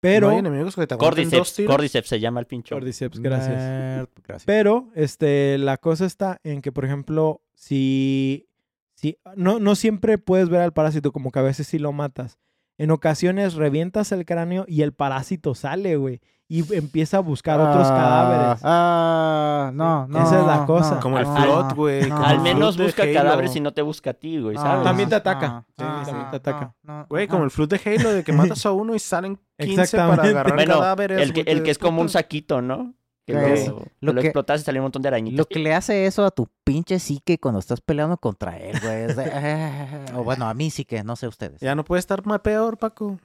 [0.05, 1.74] Pero ¿No hay enemigos que te aguanten dos Cordyceps, tiros?
[1.74, 2.74] Cordyceps se llama el pincho.
[2.74, 3.57] Cordyceps, gracias.
[3.57, 4.44] nerd, gracias.
[4.44, 8.46] Pero este, la cosa está en que, por ejemplo, si,
[8.92, 12.38] si no, no siempre puedes ver al parásito, como que a veces sí lo matas.
[12.76, 16.20] En ocasiones revientas el cráneo y el parásito sale, güey.
[16.57, 18.61] Y empieza a buscar otros Ah, cadáveres.
[18.62, 20.22] Ah, no, no.
[20.22, 20.94] Esa es la cosa.
[20.94, 22.09] no, Como el float, no, güey.
[22.09, 22.24] no.
[22.24, 23.12] Al menos busca Halo.
[23.12, 24.84] cadáveres y no te busca a ti, güey, Ah, ¿sabes?
[24.84, 25.64] También te ah, ataca.
[25.68, 26.74] Sí, ah, también te ah, ataca.
[26.84, 27.30] no, no, Güey, no.
[27.32, 30.28] como el float de Halo, de que matas a uno y salen 15 para Exactamente.
[30.28, 31.20] agarrar Bueno, cadáveres.
[31.22, 32.94] el que, el que es como un saquito, ¿no?
[33.26, 33.64] Que ¿Qué lo, es?
[33.64, 35.38] que Lo lo que- explotas y sale un montón de arañitas.
[35.38, 39.07] Lo que le hace eso a tu pinche psique cuando estás peleando contra él, güey.
[39.18, 41.61] eh, o bueno, a mí sí que, no sé ustedes.
[41.61, 43.18] Ya no puede estar más peor, Paco.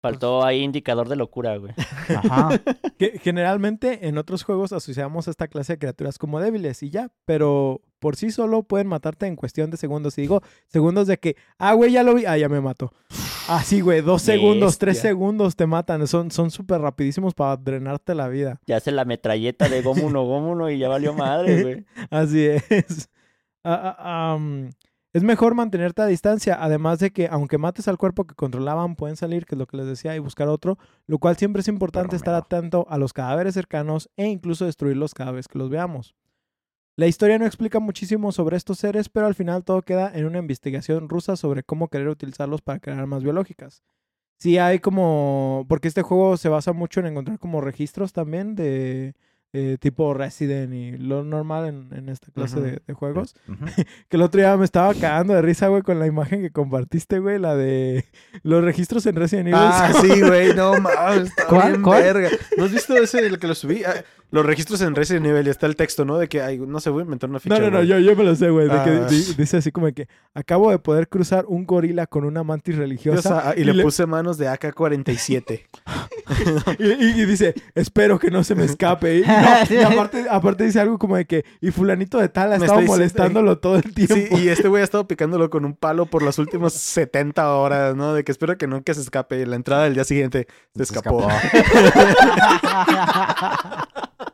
[0.00, 1.72] Faltó ahí indicador de locura, güey.
[2.08, 2.48] Ajá.
[2.98, 7.10] Que generalmente en otros juegos asociamos a esta clase de criaturas como débiles y ya,
[7.26, 10.16] pero por sí solo pueden matarte en cuestión de segundos.
[10.16, 12.92] Y digo, segundos de que, ah, güey, ya lo vi, ah, ya me mato.
[13.48, 16.06] Ah, sí, güey, dos segundos, tres segundos te matan.
[16.06, 18.60] Son son súper rapidísimos para drenarte la vida.
[18.66, 21.84] Ya hace la metralleta de Gomuno, Gomuno y ya valió madre, güey.
[22.10, 23.08] Así es.
[23.62, 24.70] Ah, ah, am,
[25.16, 29.16] es mejor mantenerte a distancia, además de que aunque mates al cuerpo que controlaban, pueden
[29.16, 32.08] salir, que es lo que les decía, y buscar otro, lo cual siempre es importante
[32.08, 32.44] Pero estar miedo.
[32.44, 36.14] atento a los cadáveres cercanos e incluso destruirlos cada vez que los veamos.
[36.96, 40.36] La historia no explica muchísimo sobre estos seres, pero al final todo queda en una
[40.38, 43.82] investigación rusa sobre cómo querer utilizarlos para crear armas biológicas.
[44.38, 45.64] Sí hay como...
[45.66, 49.14] porque este juego se basa mucho en encontrar como registros también de
[49.52, 53.34] eh, tipo Resident y lo normal en, en esta clase de, de juegos.
[54.08, 57.18] Que el otro día me estaba cagando de risa, güey, con la imagen que compartiste,
[57.18, 58.04] güey, la de
[58.42, 59.58] los registros en Resident Evil.
[59.60, 61.68] Ah, sí, güey, no mames, está ¿Cuál?
[61.72, 62.02] bien ¿Cuál?
[62.02, 62.28] verga.
[62.56, 63.82] ¿No has visto ese del que lo subí?
[63.84, 63.94] Ah,
[64.32, 66.18] los registros en Resident Evil y está el texto, ¿no?
[66.18, 67.58] De que, ay, no sé, voy a inventar una ficha.
[67.58, 68.68] No, no, no, yo, yo me lo sé, güey.
[68.68, 69.06] de que Ah.
[69.08, 72.78] di- dice así como que acabo de poder cruzar un gorila con una mantis O
[72.78, 73.22] religiosa.
[73.42, 75.62] sea, y, le, puse manos de AK-47.
[76.78, 79.18] y, y- y dice, espero que no se me escape.
[79.18, 79.22] Y,
[79.70, 82.80] y aparte, aparte dice algo como de que, y fulanito de tal ha Me estado
[82.80, 84.14] diciendo- molestándolo todo el tiempo.
[84.14, 87.94] Sí, y este güey ha estado picándolo con un palo por las últimas 70 horas,
[87.96, 88.14] ¿no?
[88.14, 89.40] De que espero que nunca se escape.
[89.40, 91.26] Y la entrada del día siguiente se escapó.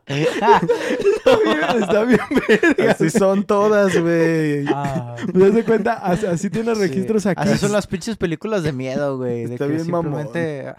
[0.06, 2.20] Está bien, está bien
[2.76, 2.92] verga.
[2.92, 4.64] Así son todas, güey.
[4.68, 5.92] Ah, ¿Te das cuenta?
[5.94, 7.42] Así, así tiene registros aquí.
[7.42, 9.46] Así son las pinches películas de miedo, güey.
[9.46, 10.22] De Está que bien mamón.
[10.22, 10.74] simplemente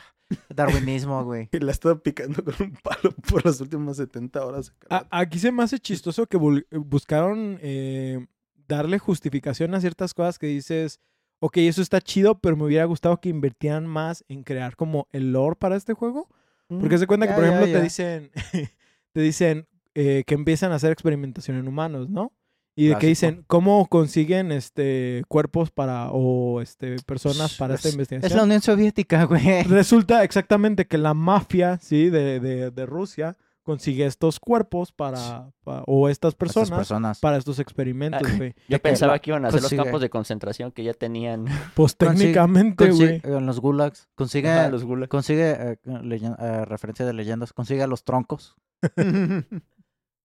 [0.54, 1.50] darwinismo, güey.
[1.52, 4.74] Y la ha estado picando con un palo por las últimas 70 horas.
[4.90, 8.26] A- aquí se me hace chistoso que bul- buscaron eh,
[8.68, 11.00] darle justificación a ciertas cosas que dices,
[11.40, 15.32] ok, eso está chido, pero me hubiera gustado que invirtieran más en crear como el
[15.34, 16.30] lore para este juego.
[16.68, 18.32] Porque se cuenta que, por ya, ejemplo, te dicen,
[19.12, 22.32] te dicen eh, que empiezan a hacer experimentación en humanos, ¿no?
[22.76, 27.94] Y de que dicen, ¿cómo consiguen este cuerpos para, o este, personas para esta Es-
[27.94, 28.32] investigación?
[28.32, 29.64] Es la Unión Soviética, güey.
[29.64, 35.84] Resulta exactamente que la mafia, sí, de, de, de Rusia consigue estos cuerpos para, pa-
[35.88, 37.20] o estas Estas personas, personas.
[37.20, 38.56] para estos experimentos, Ah, güey.
[38.68, 41.46] Yo que pensaba que iban a hacer los campos de concentración que ya tenían
[41.76, 43.38] Pues técnicamente, Consigue- güey.
[43.38, 44.10] en los gulags.
[44.16, 45.10] Consigue, Ajá, los gulags.
[45.10, 47.54] consigue eh, eh, referencia de leyendas.
[47.54, 48.56] Consigue a los troncos.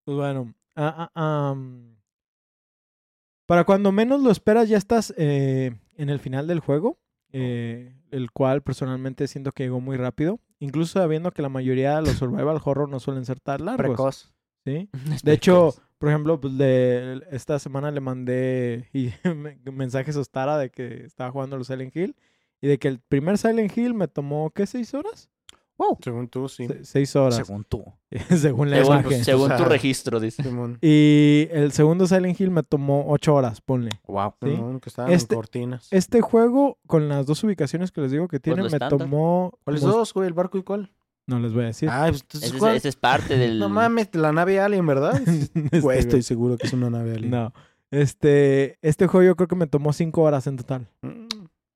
[0.05, 0.55] Pues bueno.
[0.77, 1.98] ah, ah, am.
[3.49, 6.99] Para cuando menos lo esperas, ya estás eh, en el final del juego.
[7.33, 10.39] eh, el cual personalmente siento que llegó muy rápido.
[10.61, 13.97] Incluso sabiendo que la mayoría de los survival horror no suelen ser tan largos.
[13.97, 14.33] Precoz.
[14.67, 14.91] ¿sí?
[15.25, 19.13] De hecho, por ejemplo, pues de esta semana le mandé y,
[19.73, 22.17] mensajes a Ostara de que estaba jugando los Silent Hill
[22.61, 24.67] y de que el primer Silent Hill me tomó, ¿qué?
[24.67, 25.31] ¿Seis horas?
[25.79, 25.97] Wow.
[26.03, 26.66] Según tú, sí.
[26.66, 27.85] Se- seis horas, Según tú.
[28.37, 29.24] según la Según, imagen.
[29.24, 30.43] según tu O sea, registro, dice.
[30.43, 30.76] Simón.
[30.83, 33.91] Y el segundo Silent Hill me tomó ocho horas, ponle.
[34.09, 34.35] Wow.
[34.43, 34.51] ¿sí?
[34.51, 35.89] Simón, que estaban Este- en cortinas.
[35.93, 38.99] Este juego, con las dos ubicaciones que les digo que tiene, lo me estándar.
[38.99, 39.57] tomó...
[39.64, 40.26] ¿Cuáles como- dos, güey?
[40.26, 40.93] ¿El barco y cuál?
[41.29, 41.89] No les voy a decir.
[41.93, 43.59] Ah, pues entonces, Ese ese es parte del...
[43.59, 45.20] No mames, la nave Alien, ¿verdad?
[45.55, 47.31] Este, Güey, estoy seguro que es una nave Alien.
[47.31, 47.53] No.
[47.91, 50.89] Este, este juego yo creo que me tomó cinco horas en total.
[51.03, 51.26] Mm.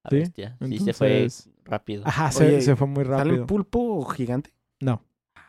[0.05, 0.57] Ah, Sí, bestia.
[0.67, 1.29] Sí, se fue
[1.65, 2.03] rápido.
[2.07, 3.41] Ajá, se, Oye, se fue muy ¿Sale rápido.
[3.43, 4.53] un pulpo gigante?
[4.81, 5.03] No.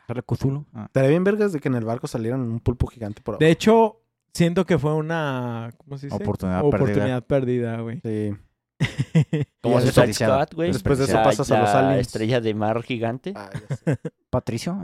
[0.07, 0.65] ¿Sale Cthulhu?
[0.73, 0.85] Ah.
[0.85, 4.01] Estaría bien vergas de que en el barco salieran un pulpo gigante por De hecho,
[4.33, 5.71] siento que fue una.
[5.77, 6.15] ¿Cómo se dice?
[6.15, 8.01] Oportunidad Oportunidad perdida, güey.
[8.01, 8.33] Sí.
[9.61, 9.79] Como.
[9.81, 10.71] Squad, güey.
[10.71, 12.07] Después de eso La- pasas a los la aliens.
[12.07, 13.33] estrella de mar gigante.
[13.35, 13.97] Ah, ya sé.
[14.29, 14.77] Patricio.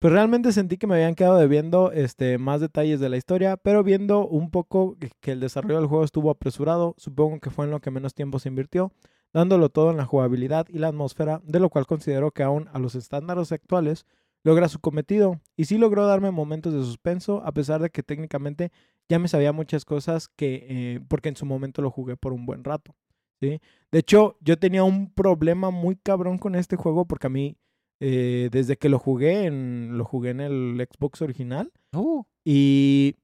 [0.00, 3.82] Pero realmente sentí que me habían quedado debiendo este, más detalles de la historia, pero
[3.82, 7.72] viendo un poco que- que el desarrollo del juego estuvo apresurado, supongo que fue en
[7.72, 8.92] lo que menos tiempo se invirtió,
[9.32, 12.78] dándolo todo en la jugabilidad y la atmósfera, de lo cual considero que aún a
[12.78, 14.06] los estándares actuales
[14.44, 15.40] logra su cometido.
[15.56, 18.70] Y sí logró darme momentos de suspenso, a pesar de que técnicamente
[19.08, 22.46] ya me sabía muchas cosas que, eh, porque en su momento lo jugué por un
[22.46, 22.94] buen rato.
[23.40, 23.60] ¿sí?
[23.90, 27.56] De hecho, yo tenía un problema muy cabrón con este juego porque a mí
[28.00, 33.16] eh, desde que lo jugué en lo jugué en el Xbox original Uh, y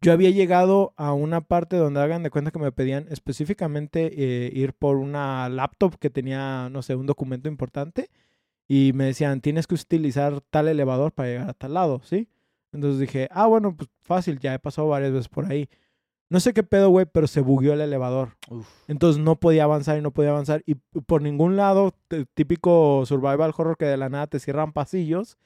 [0.00, 4.50] yo había llegado a una parte donde hagan de cuenta que me pedían específicamente eh,
[4.54, 8.08] ir por una laptop que tenía no sé un documento importante
[8.68, 12.28] y me decían tienes que utilizar tal elevador para llegar a tal lado sí
[12.72, 15.68] entonces dije ah bueno pues fácil ya he pasado varias veces por ahí
[16.28, 18.66] no sé qué pedo güey pero se bugueó el elevador uf.
[18.88, 20.62] entonces no podía avanzar y no podía avanzar.
[20.66, 21.94] Y por ningún lado,
[22.34, 25.38] típico survival horror que de la nada te cierran pasillos,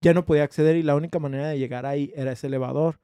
[0.00, 2.98] ya no podía acceder y la única manera de llegar ahí era ese elevador.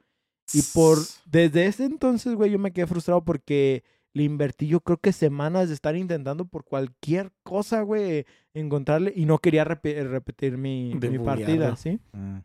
[0.52, 4.98] Y por desde ese entonces, güey, yo me quedé frustrado porque le invertí yo creo
[4.98, 10.58] que semanas de estar intentando por cualquier cosa, güey, encontrarle y no quería repe- repetir
[10.58, 11.76] mi, De mi partida.
[11.76, 11.98] ¿sí?
[12.12, 12.38] Mm.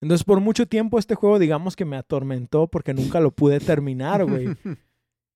[0.00, 4.24] Entonces por mucho tiempo este juego digamos que me atormentó porque nunca lo pude terminar,
[4.24, 4.48] güey.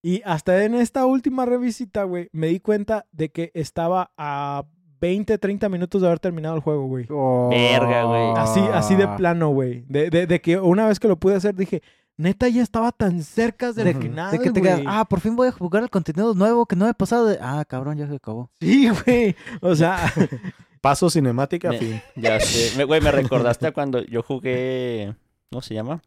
[0.07, 4.65] Y hasta en esta última revisita, güey, me di cuenta de que estaba a
[5.01, 7.07] 20, 30 minutos de haber terminado el juego, güey.
[7.49, 8.33] Verga, güey.
[8.37, 9.87] Así, así de plano, güey.
[9.89, 11.83] De, de, de que una vez que lo pude hacer, dije,
[12.19, 14.03] neta, ya estaba tan cerca del Ujú.
[14.03, 16.77] final, De que te quedas, ah, por fin voy a jugar el contenido nuevo que
[16.77, 17.39] no he pasado de.
[17.41, 18.51] Ah, cabrón, ya se acabó.
[18.61, 19.35] Sí, güey.
[19.63, 19.97] O sea,
[20.85, 22.03] Paso cinemática, Me- fin.
[22.15, 22.77] Ya sé.
[22.77, 25.15] Me- Güey, me recordaste a cuando yo jugué...
[25.51, 26.03] ¿Cómo se llama?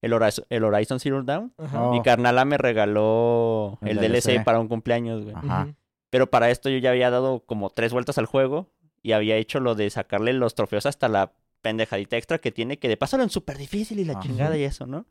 [0.00, 1.52] El Horizon, el Horizon Zero Dawn.
[1.58, 1.82] ajá.
[1.88, 1.92] Oh.
[1.92, 4.24] Mi carnala me regaló El el, DLC.
[4.32, 4.44] DLC.
[4.44, 5.34] para un cumpleaños, güey.
[5.36, 5.68] Ajá.
[6.10, 8.70] Pero para esto yo ya había dado como tres vueltas al juego
[9.02, 12.88] y había hecho lo de sacarle los trofeos hasta la pendejadita extra que tiene, que
[12.88, 14.22] de paso era en súper difícil y la Ajá.
[14.22, 15.06] chingada y eso, ¿no?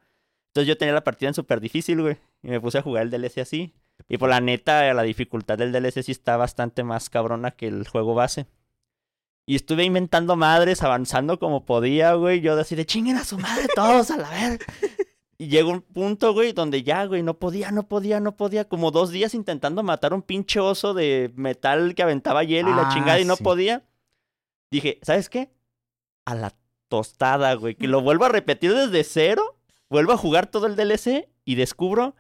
[0.48, 2.18] Entonces yo tenía la partida en súper difícil, güey.
[2.44, 3.74] Y me puse a jugar el DLC así.
[4.10, 7.88] Y por la neta, la dificultad del DLC sí está bastante más cabrona que el
[7.88, 8.48] juego base.
[9.52, 12.40] Y estuve inventando madres, avanzando como podía, güey.
[12.40, 14.66] Yo así de chinguen a su madre todos a la verga.
[15.38, 18.70] Y llegó un punto, güey, donde ya, güey, no podía, no podía, no podía.
[18.70, 22.88] Como dos días intentando matar un pinche oso de metal que aventaba hielo y la
[22.88, 23.44] Ah, chingada y no sí.
[23.44, 23.84] podía.
[24.72, 25.52] Dije, ¿sabes qué?
[26.24, 26.54] A la
[26.88, 27.76] tostada, güey.
[27.76, 29.58] Que lo vuelvo a repetir desde cero,
[29.90, 32.16] vuelvo a jugar todo el DLC y descubro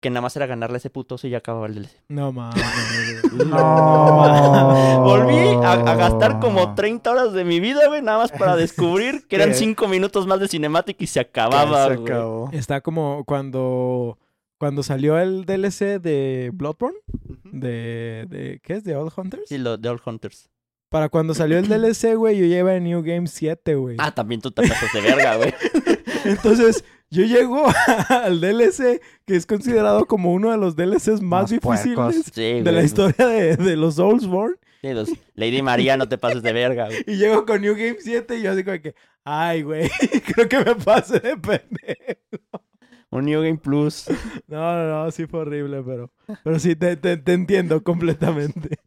[0.00, 2.02] que nada más era ganarle a ese putoso y ya acababa el DLC.
[2.08, 2.62] No mames.
[3.36, 5.00] No.
[5.02, 9.26] Volví a, a gastar como 30 horas de mi vida, güey, nada más para descubrir
[9.28, 9.56] que eran ¿Qué?
[9.56, 12.12] 5 minutos más de cinemática y se acababa, se güey.
[12.12, 12.48] acabó.
[12.52, 14.18] Está como cuando
[14.58, 16.96] cuando salió el DLC de Bloodborne,
[17.44, 18.84] de, de ¿qué es?
[18.84, 19.42] De Old Hunters.
[19.48, 20.48] Sí, lo de All Hunters.
[20.88, 23.96] Para cuando salió el DLC, güey, yo lleva en New Game 7, güey.
[23.98, 25.52] Ah, también tú te pasas de verga, güey.
[26.24, 27.64] Entonces, yo llego
[28.08, 32.24] al DLC que es considerado como uno de los DLCs más, Más difíciles.
[32.32, 32.74] Sí, de güey.
[32.74, 34.56] la historia de, de los Soulsborne.
[34.82, 37.02] Sí, los- Lady María, no te pases de verga, güey.
[37.06, 38.94] Y llego con New Game 7 y yo así como que,
[39.24, 39.88] ay, güey,
[40.34, 42.62] creo que me pasé de pendejo.
[43.10, 44.06] Un New Game Plus.
[44.48, 46.12] No, no, no, sí fue horrible, pero,
[46.44, 48.78] pero sí, te, te, te entiendo completamente.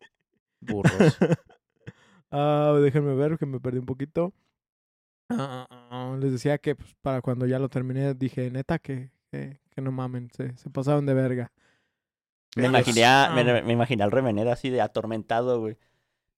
[0.59, 1.17] Burros.
[2.31, 4.33] Ah, déjenme ver que me perdí un poquito.
[5.29, 9.81] Ah, les decía que pues, para cuando ya lo terminé dije, neta, que, que, que
[9.81, 11.51] no mamen, se, se pasaron de verga.
[12.55, 15.77] Me imaginé, a- me, me imaginé al remenero así de atormentado, güey.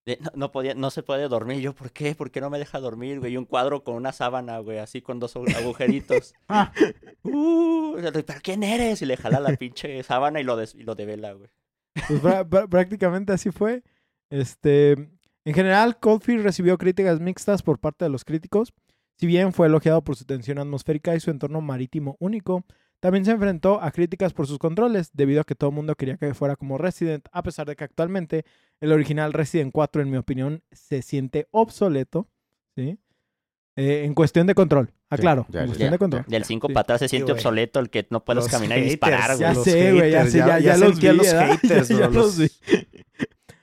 [0.06, 1.62] De, no, no podía, no se puede dormir.
[1.62, 2.16] Yo, ¿por qué?
[2.16, 3.34] ¿Por qué no me deja dormir, güey?
[3.34, 6.34] Y un cuadro con una sábana, güey, así con dos agu- agujeritos.
[6.50, 6.74] Ah.
[7.24, 9.02] Uh, ¿pero quién eres?
[9.02, 11.50] Y le jala la pinche sábana y lo, des- y lo devela, güey.
[12.08, 13.84] Pues prá- prá- prácticamente así fue.
[14.30, 14.94] Este,
[15.46, 18.74] en general, Cold Fear recibió críticas mixtas por parte de los críticos.
[19.22, 22.66] Si bien fue elogiado por su tensión atmosférica y su entorno marítimo único,
[23.00, 26.18] también se enfrentó a críticas por sus controles, debido a que todo el mundo quería
[26.18, 28.46] que fuera como Resident, a pesar de que actualmente
[28.80, 32.28] el original Resident 4, en mi opinión, se siente obsoleto,
[32.76, 32.98] ¿sí?
[33.76, 36.26] Eh, en cuestión de control, aclaro, ya, en cuestión ya, de control.
[36.28, 36.74] Del 5 Sí.
[36.74, 39.40] para atrás se siente obsoleto el que no puedes Los caminar y disparar, güey.
[39.40, 40.50] Ya los sé, güey, ya los sentí
[41.08, 42.52] a vi, los haters, Ya- los vi.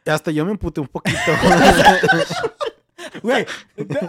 [0.06, 1.18] Hasta yo me emputé un poquito.
[3.22, 3.46] Güey,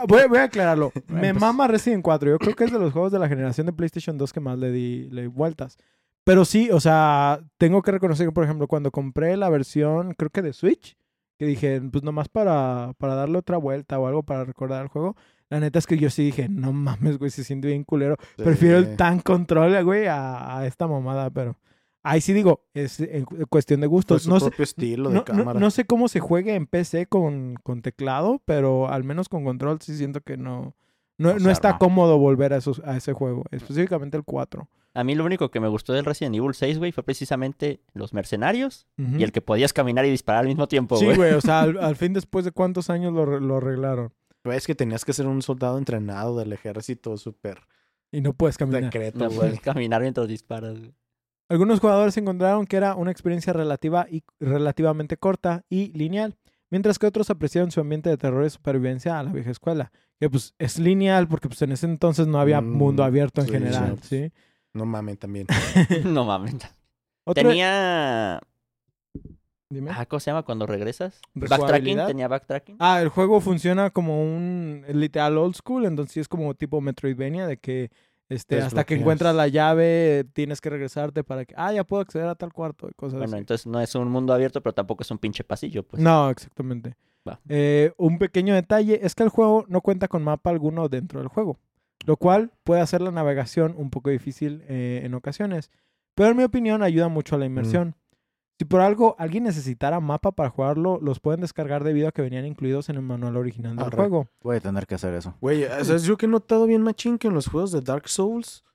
[0.08, 0.91] voy, voy a aclararlo.
[1.08, 2.32] Me pues- mama Resident 4.
[2.32, 4.58] Yo creo que es de los juegos de la generación de PlayStation 2 que más
[4.58, 5.78] le di, le di vueltas.
[6.24, 10.30] Pero sí, o sea, tengo que reconocer que, por ejemplo, cuando compré la versión, creo
[10.30, 10.95] que de Switch,
[11.38, 15.16] que dije, pues nomás para, para darle otra vuelta o algo para recordar el juego,
[15.50, 18.18] la neta es que yo sí dije, no mames, güey, se siente bien culero.
[18.38, 21.58] Prefiero el tan control, güey, a, a esta mamada, pero
[22.04, 24.24] ahí sí digo, es en cu- cuestión de gustos.
[24.24, 25.60] su No sé, propio estilo de no, cámara.
[25.60, 29.80] no sé cómo se juegue en PC con, con teclado, pero al menos con control
[29.82, 30.76] sí siento que no,
[31.18, 34.68] no, No está cómodo volver a, esos, a ese juego, específicamente el 4.
[34.95, 38.14] A mí lo único que me gustó del Resident Evil 6, güey, fue precisamente los
[38.14, 41.34] mercenarios y el que podías caminar y disparar al mismo tiempo, Sí, güey.
[41.34, 44.12] o sea, al, al fin después de cuántos años lo, lo arreglaron
[44.45, 47.60] Es que tenías que ser un soldado entrenado del ejército súper
[48.12, 48.86] y no puedes caminar.
[48.86, 50.93] secreto, No puedes caminar mientras disparas, güey.
[51.50, 56.36] Algunos jugadores encontraron que era una experiencia relativa y relativamente corta y lineal,
[56.70, 60.30] mientras que otros apreciaron su ambiente de terror y supervivencia a la vieja escuela, que
[60.30, 63.54] pues es lineal porque pues en ese entonces no había Mm, mundo abierto en sí,
[63.54, 64.26] general, sí.
[64.28, 64.32] ¿sí?
[64.74, 65.47] No mamen también.
[66.06, 66.56] no mames.
[67.26, 68.39] Otro- Tenía...
[69.72, 69.91] Dime.
[69.93, 71.22] Ah, ¿Cómo se llama cuando regresas?
[71.36, 72.78] Backtracking, tenía backtracking.
[72.80, 77.45] Ah, el juego funciona como un literal old school, entonces sí es como tipo Metroidvania
[77.45, 77.91] de que
[78.30, 82.27] este hasta que encuentras la llave tienes que regresarte para que ah ya puedo acceder
[82.27, 83.39] a tal cuarto y cosas bueno, así.
[83.39, 86.01] entonces no es un mundo abierto, pero tampoco es un pinche pasillo, pues.
[86.01, 86.95] No, exactamente.
[87.27, 87.39] Va.
[87.49, 91.27] Eh, un pequeño detalle es que el juego no cuenta con mapa alguno dentro del
[91.27, 91.57] juego,
[92.05, 95.71] lo cual puede hacer la navegación un poco difícil eh, en ocasiones,
[96.15, 97.95] pero en mi opinión ayuda mucho a la inmersión.
[98.60, 102.45] Si por algo alguien necesitara mapa para jugarlo, los pueden descargar debido a que venían
[102.45, 103.95] incluidos en el manual original del Arre.
[103.95, 104.28] juego.
[104.43, 105.34] Voy a tener que hacer eso.
[105.39, 108.66] Güey, ¿sabes yo que he notado bien, machín, que en los juegos de Dark Souls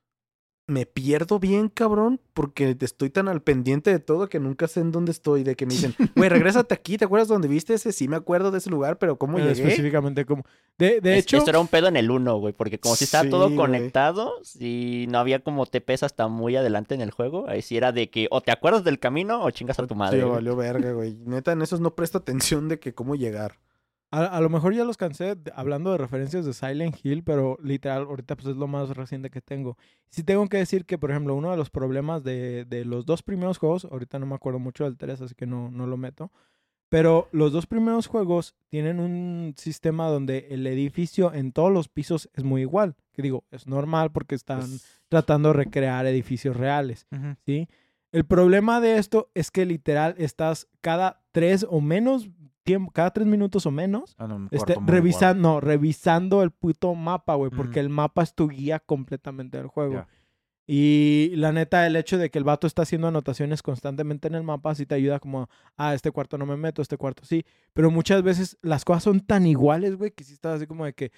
[0.67, 4.93] me pierdo bien, cabrón, porque estoy tan al pendiente de todo que nunca sé en
[4.93, 5.43] dónde estoy.
[5.45, 7.93] De que me dicen, güey, regrésate aquí, ¿te acuerdas dónde viste ese?
[7.93, 9.53] Sí, me acuerdo de ese lugar, pero ¿cómo Eh, llegué?
[9.53, 10.45] específicamente como...
[10.79, 11.37] De, de Es- hecho...
[11.37, 14.33] Esto era un pedo en el 1, güey, porque como si estaba Sí, todo conectado,
[14.43, 18.09] si no había como TPs hasta muy adelante en el juego, ahí sí era de
[18.09, 20.23] que o te acuerdas del camino o chingas a tu madre.
[20.23, 21.15] Sí, valió verga, güey.
[21.27, 23.59] Neta, en esos no presto atención de que cómo llegar.
[24.15, 28.05] A, a lo mejor ya los cansé hablando de referencias de Silent Hill, pero literal,
[28.05, 29.77] ahorita pues es lo más reciente que tengo.
[30.11, 33.23] Sí tengo que decir que, por ejemplo, uno de los problemas de, de los dos
[33.23, 36.31] primeros juegos, ahorita no me acuerdo mucho del 3, así que no, no lo meto,
[36.95, 42.31] pero los dos primeros juegos tienen un sistema donde el edificio en todos los pisos
[42.35, 42.95] es muy igual.
[43.13, 44.63] Que digo, es normal porque están
[45.09, 47.09] tratando de recrear edificios reales.
[47.45, 47.69] ¿sí?
[48.13, 52.29] El problema de esto es que literal estás cada tres o menos
[52.65, 57.51] tiempo, cada tres minutos o menos, Ah, este, revisando, no, revisando el puto mapa, güey,
[57.51, 60.07] porque el mapa es tu guía completamente del juego.
[60.67, 64.43] Y la neta, el hecho de que el vato está haciendo anotaciones constantemente en el
[64.45, 67.45] mapa, sí te ayuda como, ah, este cuarto no me meto, este cuarto sí.
[67.75, 70.95] Pero muchas veces las cosas son tan iguales, güey, que sí estás así como de
[70.95, 71.13] que,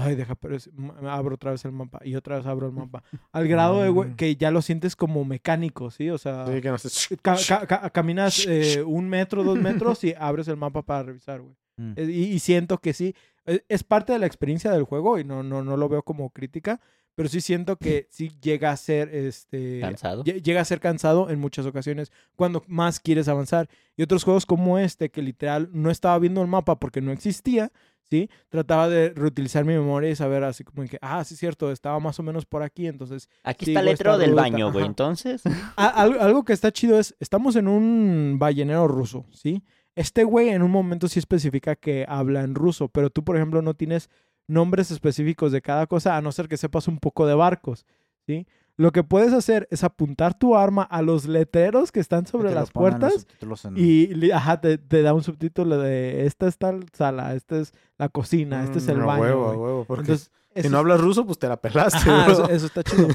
[0.00, 0.70] Ay, deja, pero es-
[1.02, 3.02] abro otra vez el mapa y otra vez abro el mapa.
[3.32, 4.16] Al grado de güey, Mm.
[4.16, 6.08] que ya lo sientes como mecánico, ¿sí?
[6.10, 6.76] O sea, Sí, que no
[7.22, 11.40] ca- ca- ca- caminas eh, un metro, dos metros y abres el mapa para revisar,
[11.40, 11.54] güey.
[11.76, 11.92] Mm.
[11.96, 13.14] Eh, Y, y siento que sí,
[13.46, 16.30] eh, es parte de la experiencia del juego y no, no, no lo veo como
[16.30, 16.80] crítica,
[17.18, 19.80] pero sí siento que sí llega a ser, este...
[19.80, 20.22] Cansado.
[20.22, 23.68] lle- Llega a ser cansado en muchas ocasiones cuando más quieres avanzar.
[23.96, 27.72] Y otros juegos como este, que literal no estaba viendo el mapa porque no existía,
[28.08, 28.30] ¿sí?
[28.50, 31.98] Trataba de reutilizar mi memoria y saber así como que, ah, sí es cierto, estaba
[31.98, 34.86] más o menos por aquí, entonces Aquí está el letrero del baño, güey.
[34.86, 35.42] Entonces,
[35.74, 39.64] algo, algo que está chido es, estamos en un ballenero ruso, ¿sí?
[39.96, 43.60] Este güey en un momento sí especifica que habla en ruso, pero tú, por ejemplo,
[43.62, 44.08] no tienes
[44.48, 47.86] nombres específicos de cada cosa, a no ser que sepas un poco de barcos,
[48.26, 48.46] ¿sí?
[48.76, 52.48] Lo que puedes hacer es apuntar tu arma a los letreros que están Que sobre
[52.50, 53.26] lo las puertas
[53.64, 57.72] en- y ajá, te, te da un subtítulo de esta es tal sala, esta es
[57.98, 59.20] la cocina, este es el Mm, a baño.
[59.22, 59.58] huevo, a güey".
[59.58, 62.66] huevo, porque Entonces, si no es- hablas ruso, pues te la pelaste, Ajá, eso, eso
[62.66, 63.08] está chido.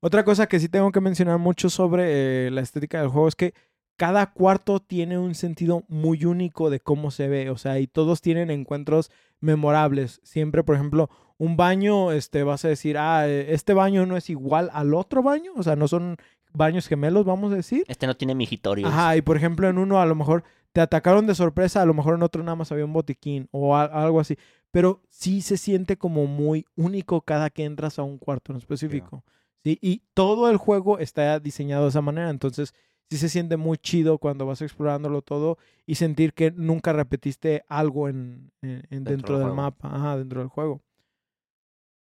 [0.00, 3.36] Otra cosa que sí tengo que mencionar mucho sobre eh, la estética del juego es
[3.36, 3.54] que
[3.98, 8.20] cada cuarto tiene un sentido muy único de cómo se ve, o sea, y todos
[8.22, 9.10] tienen encuentros
[9.42, 10.20] memorables.
[10.22, 14.30] Siempre, por ejemplo, un baño, este, vas a decir, ah, eh, este baño no es
[14.30, 16.16] igual al otro baño, o sea, no son
[16.54, 17.84] baños gemelos, vamos a decir.
[17.88, 18.90] este no tiene mijitorios.
[18.90, 21.94] Ajá, y por ejemplo, en uno a lo mejor te atacaron de sorpresa, a lo
[21.94, 24.38] mejor en otro nada más había un botiquín o a- algo así.
[24.70, 29.22] Pero sí se siente como muy único cada que entras a un cuarto en específico.
[29.62, 29.78] ¿sí?
[29.82, 32.30] Y todo el juego está diseñado de esa manera.
[32.30, 32.72] Entonces,
[33.12, 38.08] sí se siente muy chido cuando vas explorándolo todo y sentir que nunca repetiste algo
[38.08, 40.80] en, en- en dentro, del mapa, ajá, dentro del juego.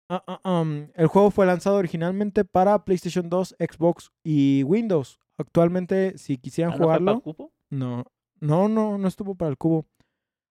[0.09, 5.19] Ah, ah, um, el juego fue lanzado originalmente para PlayStation 2, Xbox y Windows.
[5.37, 7.51] Actualmente, si quisieran Ah, ¿no fue jugarlo, pa' cupo?
[7.69, 8.03] no,
[8.39, 9.85] no, no, no estuvo para el cubo.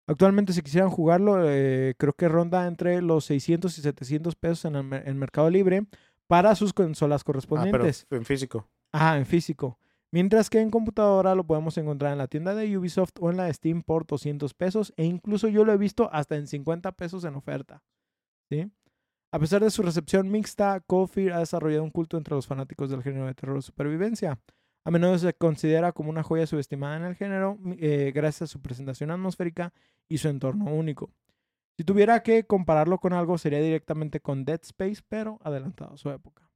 [0.07, 4.77] Actualmente, si quisieran jugarlo, eh, creo que ronda entre los 600 y 700 pesos en
[4.77, 5.85] el en Mercado Libre
[6.27, 8.07] para sus consolas Ah, pero correspondientes.
[8.11, 8.67] en físico.
[8.93, 9.79] Ah, en físico.
[10.13, 13.53] Mientras que en computadora lo podemos encontrar en la tienda de Ubisoft o en la
[13.53, 17.37] Steam por 200 pesos e incluso yo lo he visto hasta en 50 pesos en
[17.37, 17.83] oferta.
[19.33, 22.91] A pesar de su recepción mixta, Cold Fear ha desarrollado un culto entre los fanáticos
[22.91, 24.41] del género de terror y supervivencia.
[24.85, 28.61] A menudo se considera como una joya subestimada en el género eh, gracias a su
[28.61, 29.73] presentación atmosférica
[30.09, 31.11] y su entorno único.
[31.77, 36.50] Si tuviera que compararlo con algo sería directamente con Dead Space, pero adelantado su época.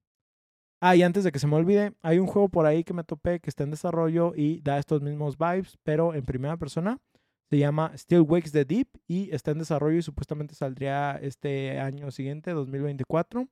[0.87, 3.05] Ah, y antes de que se me olvide, hay un juego por ahí que me
[3.05, 7.01] topé que está en desarrollo y da estos mismos vibes, pero en primera persona.
[7.49, 12.11] Se llama Still Wakes the Deep y está en desarrollo y supuestamente saldría este año
[12.11, 13.49] siguiente, 2024.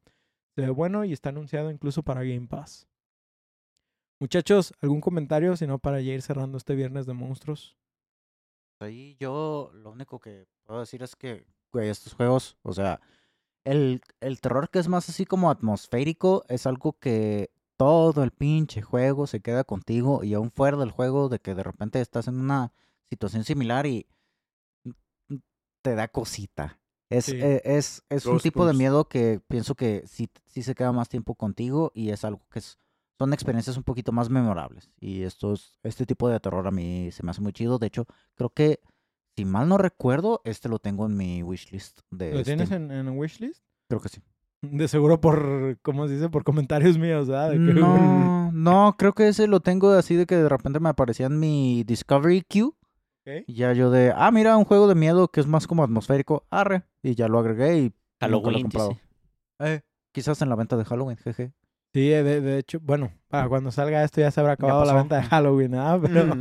[0.54, 2.86] Se ve bueno y está anunciado incluso para Game Pass.
[4.20, 5.56] Muchachos, ¿algún comentario?
[5.56, 7.78] Si no, para ya ir cerrando este viernes de monstruos.
[8.78, 13.00] Ahí yo lo único que puedo decir es que, estos juegos, o sea,
[13.64, 18.82] el, el terror que es más así como atmosférico es algo que todo el pinche
[18.82, 22.38] juego se queda contigo y aún fuera del juego de que de repente estás en
[22.40, 22.72] una
[23.10, 24.06] situación similar y
[25.82, 26.78] te da cosita.
[27.10, 27.32] Es, Sí.
[27.40, 31.08] eh, es, es un tipo de miedo que pienso que sí, sí se queda más
[31.08, 32.78] tiempo contigo y es algo que es,
[33.18, 34.90] son experiencias un poquito más memorables.
[34.98, 37.78] Y estos, este tipo de terror a mí se me hace muy chido.
[37.78, 38.80] De hecho, creo que,
[39.36, 43.08] si mal no recuerdo, este lo tengo en mi wishlist de ¿Lo tienes en, en
[43.18, 43.62] wishlist?
[43.88, 44.20] Creo que sí.
[44.62, 46.28] De seguro por, ¿cómo se dice?
[46.28, 47.50] Por comentarios míos, ¿verdad?
[47.50, 50.88] De que- No, no, creo que ese lo tengo así de que de repente me
[50.88, 52.66] aparecía en mi Discovery Queue.
[52.68, 53.44] Ok.
[53.46, 56.46] Y ya yo de, ah, mira, un juego de miedo que es más como atmosférico.
[56.50, 56.84] Arre.
[57.02, 58.88] Y ya lo agregué y nunca lo he Halloween, comprado.
[58.90, 59.02] dice.
[59.60, 59.80] Eh,
[60.12, 61.52] quizás en la venta de Halloween, jeje.
[61.94, 65.16] Sí, de, de hecho, bueno, para cuando salga esto ya se habrá acabado la venta
[65.16, 66.00] de Halloween, ¿verdad?
[66.02, 66.36] Pero,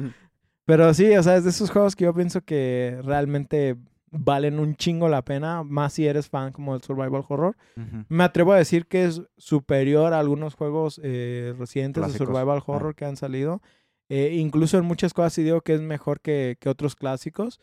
[0.78, 3.76] pero sí, o sea, es de esos juegos que yo pienso que realmente
[4.10, 7.58] valen un chingo la pena, más si eres fan como del survival horror.
[8.10, 12.20] Me atrevo a decir que es superior a algunos juegos eh, recientes Clásicos.
[12.20, 12.64] de survival Ah.
[12.68, 13.62] horror que han salido.
[14.10, 17.60] Eh, incluso en muchas cosas sí digo que es mejor que, que otros clásicos.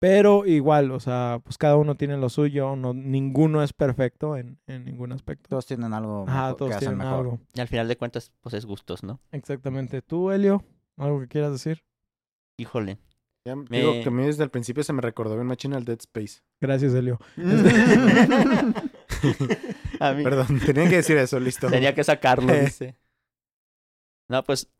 [0.00, 2.76] Pero igual, o sea, pues cada uno tiene lo suyo.
[2.76, 5.48] No, ninguno es perfecto en, en ningún aspecto.
[5.48, 7.18] Todos tienen algo Ajá, mejor- todos que hacen tienen mejor.
[7.26, 7.38] algo.
[7.54, 9.18] Y al final de cuentas, pues es gustos, ¿no?
[9.32, 10.00] Exactamente.
[10.02, 10.62] ¿Tú, Helio?
[10.96, 11.82] ¿Algo que quieras decir?
[12.58, 12.98] Híjole.
[13.46, 15.84] Ya Me- digo que a mí desde el principio se me recordó bien machina el
[15.84, 16.42] Dead Space.
[16.60, 17.18] Gracias, Helio.
[20.00, 21.68] A mí Perdón, tenía que decir eso, listo.
[21.68, 22.64] tenía que sacarlo, Eh.
[22.66, 22.96] dice.
[24.28, 24.70] No, pues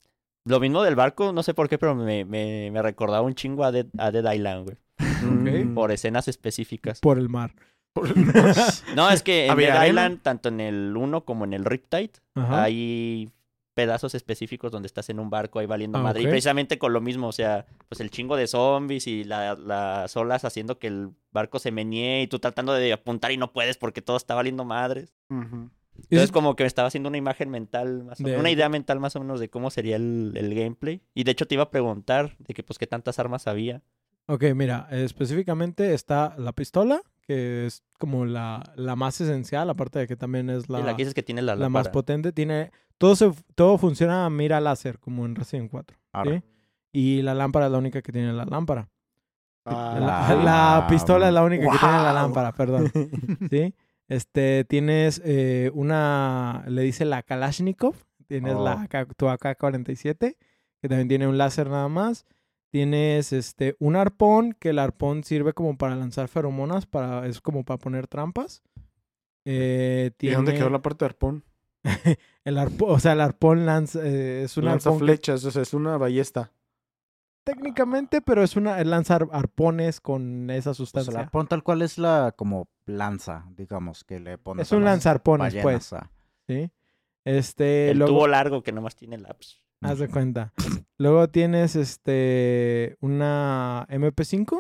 [0.45, 3.65] lo mismo del barco, no sé por qué, pero me, me, me recordaba un chingo
[3.65, 4.77] a Dead, a Dead Island, güey.
[5.23, 5.75] Mm.
[5.75, 7.01] Por escenas específicas.
[7.01, 7.55] Por el mar.
[8.95, 9.87] No, es que en ¿Había Dead?
[9.89, 12.65] Island, tanto en el 1 como en el Riptide, Ajá.
[12.65, 13.31] hay
[13.79, 16.21] pedazos específicos donde estás en un barco ahí valiendo Ah, madre.
[16.23, 16.27] ok.
[16.27, 20.17] Y precisamente con lo mismo, o sea, pues el chingo de zombies y la- las
[20.17, 23.77] olas haciendo que el barco se menee y tú tratando de apuntar y no puedes
[23.77, 25.15] porque todo está valiendo madres.
[26.11, 28.69] Entonces como que me estaba haciendo una imagen mental, más o De- menos, una idea
[28.69, 31.03] mental más o menos de cómo sería el, el gameplay.
[31.15, 33.83] Y de hecho te iba a preguntar de que pues qué tantas armas había.
[34.27, 40.07] Ok, mira, específicamente está la pistola, que es como la, la más esencial, aparte de
[40.07, 42.33] que también es la, y la que dices que tiene la, la más potente.
[42.33, 45.95] Tiene, todo, se, todo funciona a mira láser, como en Resident 4.
[46.13, 46.31] Ahora.
[46.31, 46.43] ¿sí?
[46.91, 48.89] Y la lámpara es la única que tiene la lámpara.
[49.67, 50.35] Ah, La,
[50.81, 52.91] la pistola es la única que tiene la lámpara, perdón.
[53.51, 53.75] ¿Sí?
[54.09, 57.95] Este, tienes eh, una, le dice la Kalashnikov,
[58.27, 58.65] tienes Oh.
[58.65, 60.17] la tu AK-47,
[60.81, 62.25] que también tiene un láser nada más.
[62.71, 67.65] Tienes este, un arpón, que el arpón sirve como para lanzar feromonas, para, es como
[67.65, 68.63] para poner trampas.
[69.45, 71.45] Eh, ¿Y dónde quedó la parte de arpón?
[72.45, 75.51] el arpón, o sea, el arpón lanza, eh, es un Lanza arpón que- flechas, o
[75.51, 76.53] sea, es una ballesta.
[77.45, 81.11] técnicamente, pero es una, es lanzar arpones con esa sustancia.
[81.13, 84.85] el arpón tal cual es la como lanza, digamos, que le pones es a un
[84.85, 85.95] lanzarpones, pues.
[85.95, 86.11] ah.
[86.47, 86.71] ¿sí?
[87.25, 89.35] Este, El luego, tubo largo que nomás tiene la...
[89.81, 90.53] haz de cuenta.
[90.99, 94.53] Luego tienes este una MP5,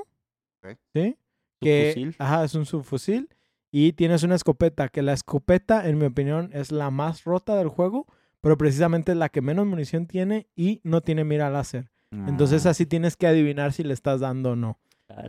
[0.62, 0.76] Ok.
[0.94, 1.16] ¿sí?
[1.60, 2.16] Que, Subfusil.
[2.18, 3.28] ajá, es un subfusil.
[3.70, 7.68] Y tienes una escopeta, que la escopeta, en mi opinión, es la más rota del
[7.68, 8.06] juego,
[8.40, 11.90] pero precisamente es la que menos munición tiene y no tiene mira láser.
[12.10, 12.70] Entonces Ah.
[12.70, 14.78] así tienes que adivinar si le estás dando o no.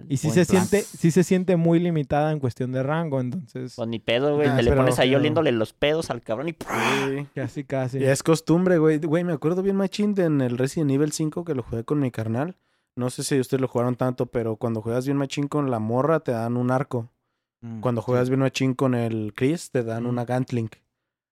[0.10, 0.68] Y sí se plan.
[0.68, 4.48] siente, sí se siente muy limitada en cuestión de rango, entonces Pues ni pedo, güey.
[4.50, 6.52] Ah, te le pero- pones ahí pero- oliéndole los pedos al cabrón y...
[6.52, 7.28] Sí.
[7.34, 8.00] casi casi.
[8.00, 8.98] Ya es costumbre, güey.
[9.00, 12.00] Güey, me acuerdo bien machín de en el Resident Evil 5 que lo jugué con
[12.00, 12.58] mi carnal.
[12.96, 16.20] No sé si ustedes lo jugaron tanto, pero cuando juegas bien machín con la morra
[16.20, 17.10] te dan un arco.
[17.62, 18.06] Mm, Cuando sí.
[18.08, 20.08] juegas bien machín con el Chris te dan Mm.
[20.08, 20.70] una Gantling.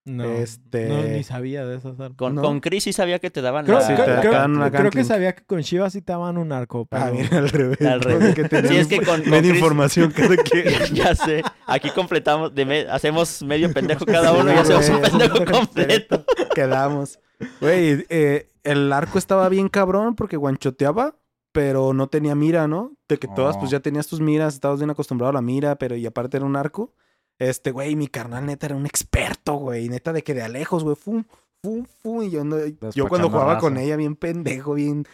[0.07, 2.17] No, Este- no, ni sabía de esas armas.
[2.17, 2.41] Con, ¿No?
[2.41, 3.85] con Chris sí sabía que te daban Creo, la...
[3.85, 6.85] Sí, te creo- una creo que sabía que con Chivas sí te daban un arco,
[6.85, 7.03] pero...
[7.03, 7.81] Ah, mira, al revés.
[7.85, 8.33] Al revés.
[8.35, 10.65] Que Sí, es que con, con Chris- información cada quien.
[10.95, 11.43] ya sé.
[11.65, 16.23] Aquí completamos, de me- hacemos medio pendejo cada uno y hacemos un pendejo completo.
[16.55, 17.19] Quedamos.
[17.61, 21.15] Güey, eh, el arco estaba bien cabrón porque guanchoteaba,
[21.51, 22.93] pero no tenía mira, ¿no?
[23.07, 25.95] De que todas, pues ya tenías tus miras, estabas bien acostumbrado a la mira, pero
[25.95, 26.93] y aparte era un arco.
[27.39, 29.89] Este, güey, mi carnal neta era un experto, güey.
[29.89, 31.23] Neta de que de a lejos, güey, fum,
[31.61, 32.23] fum, fum.
[32.23, 32.57] Y yo, no-
[32.93, 35.05] yo cuando jugaba con ella, bien pendejo, bien.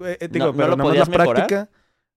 [0.00, 1.34] eh, eh, digo, ¿No- no pero nada más la mejorar?
[1.34, 1.68] práctica.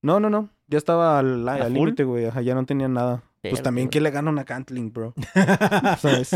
[0.01, 0.49] No, no, no.
[0.67, 2.25] Ya estaba al límite, güey.
[2.25, 3.23] Ajá, ya no tenía nada.
[3.41, 3.89] Pues también.
[3.89, 5.13] ¿quién le gana una Cantling, bro?
[5.99, 6.31] ¿Sabes?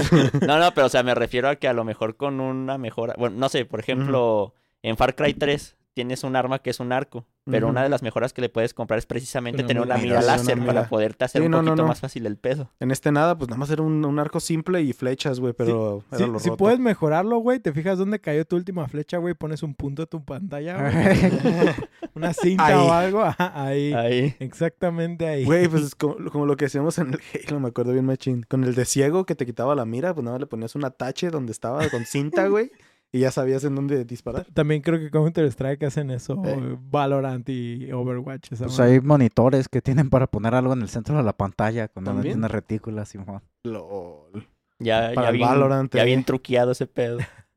[0.45, 3.15] No, no, pero o sea, me refiero a que a lo mejor con una mejora.
[3.17, 4.53] Bueno, no sé, por ejemplo,
[4.84, 8.03] en Far Cry 3 tienes un arma que es un arco, pero una de las
[8.03, 10.67] mejoras que le puedes comprar es precisamente tener una mira, mira sí, una láser mira.
[10.73, 11.87] para poderte hacer Sí, un no, no, poquito no.
[11.87, 12.69] más fácil el pedo.
[12.79, 16.03] En este nada, pues nada más era un, un arco simple y flechas, güey, pero
[16.11, 16.57] Sí, era lo si roto.
[16.57, 20.07] puedes mejorarlo, güey, te fijas dónde cayó tu última flecha, güey, pones un punto de
[20.07, 20.93] tu pantalla, güey.
[22.13, 22.73] Una cinta Ahí.
[22.75, 23.93] o algo, ajá, ahí.
[23.93, 24.35] Ahí.
[24.39, 25.45] Exactamente ahí.
[25.45, 28.43] Güey, pues es como, como lo que hacíamos en el Halo, me acuerdo bien machín.
[28.47, 30.85] Con el de ciego que te quitaba la mira, pues nada más le ponías un
[30.85, 32.71] atache donde estaba con cinta, güey,
[33.12, 34.45] y ya sabías en dónde disparar.
[34.53, 36.78] También creo que Counter-Strike hacen eso, Eh.
[36.89, 38.51] Valorant y Overwatch.
[38.51, 41.88] esa Pues hay monitores que tienen para poner algo en el centro de la pantalla
[41.88, 43.41] cuando no tiene retícula, Simón.
[43.64, 44.47] LOL.
[44.80, 46.05] Ya, Para ya, bien, Valorant, ya eh.
[46.05, 47.18] bien truqueado ese pedo.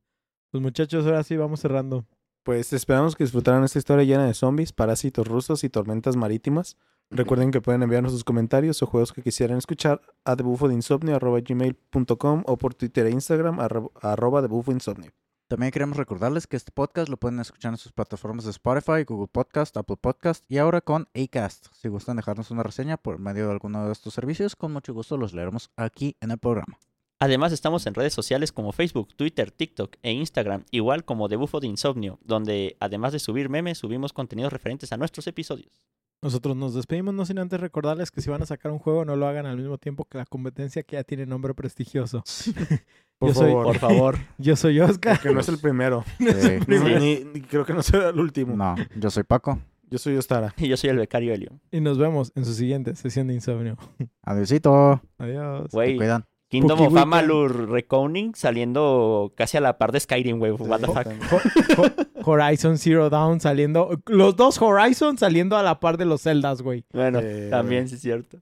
[0.52, 2.04] Pues muchachos, ahora sí vamos cerrando.
[2.42, 6.76] Pues esperamos que disfrutaran esta historia llena de zombies, parásitos rusos y tormentas marítimas.
[7.12, 12.74] Recuerden que pueden enviarnos sus comentarios o juegos que quisieran escuchar a debufodeinsomnio.gmail.com o por
[12.74, 15.12] Twitter e Instagram arro- arroba debufoinsomnio.
[15.50, 19.26] También queremos recordarles que este podcast lo pueden escuchar en sus plataformas de Spotify, Google
[19.26, 21.66] Podcast, Apple Podcast y ahora con Acast.
[21.72, 25.16] Si gustan dejarnos una reseña por medio de alguno de estos servicios, con mucho gusto
[25.16, 26.78] los leeremos aquí en el programa.
[27.18, 31.58] Además, estamos en redes sociales como Facebook, Twitter, TikTok e Instagram, igual como The Bufo
[31.58, 35.90] de Insomnio, donde además de subir memes, subimos contenidos referentes a nuestros episodios.
[36.22, 39.16] Nosotros nos despedimos, no sin antes recordarles que si van a sacar un juego, no
[39.16, 42.22] lo hagan al mismo tiempo que la competencia que ya tiene nombre prestigioso.
[43.18, 44.16] Por Yo soy- favor, Por favor.
[44.38, 45.20] Yo soy Oscar.
[45.20, 46.04] que no es el primero.
[46.18, 48.54] Ni- ni- ni creo que no será el último.
[48.56, 49.58] no, yo soy Paco.
[49.90, 50.54] Yo soy Ostara.
[50.56, 51.58] Y yo soy el becario Helio.
[51.72, 53.76] Y nos vemos en su siguiente sesión de insomnio.
[54.22, 55.02] Adiósito.
[55.18, 55.70] Adiós.
[55.70, 56.24] Se Güey, cuidan.
[56.50, 57.14] Kingdom Spooky of Weekend.
[57.14, 60.50] Amalur Reconing saliendo casi a la par de Skyrim, güey.
[60.52, 62.26] What the fuck.
[62.26, 63.90] Horizon Zero Dawn saliendo.
[64.06, 66.84] Los dos Horizon saliendo a la par de los Zeldas, güey.
[66.92, 68.40] Bueno, Eh, también sí es cierto.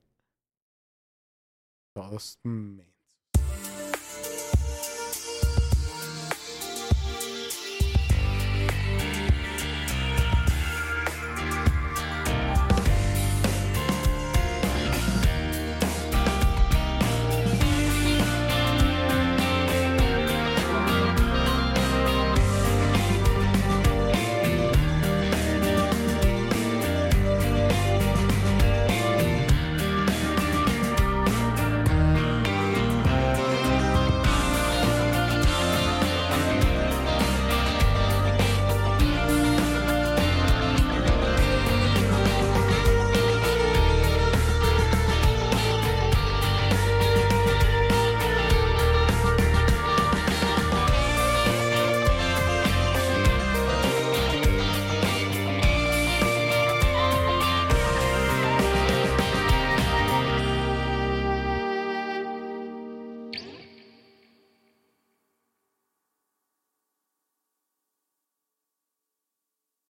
[1.95, 2.39] Todos.
[2.45, 2.79] mm,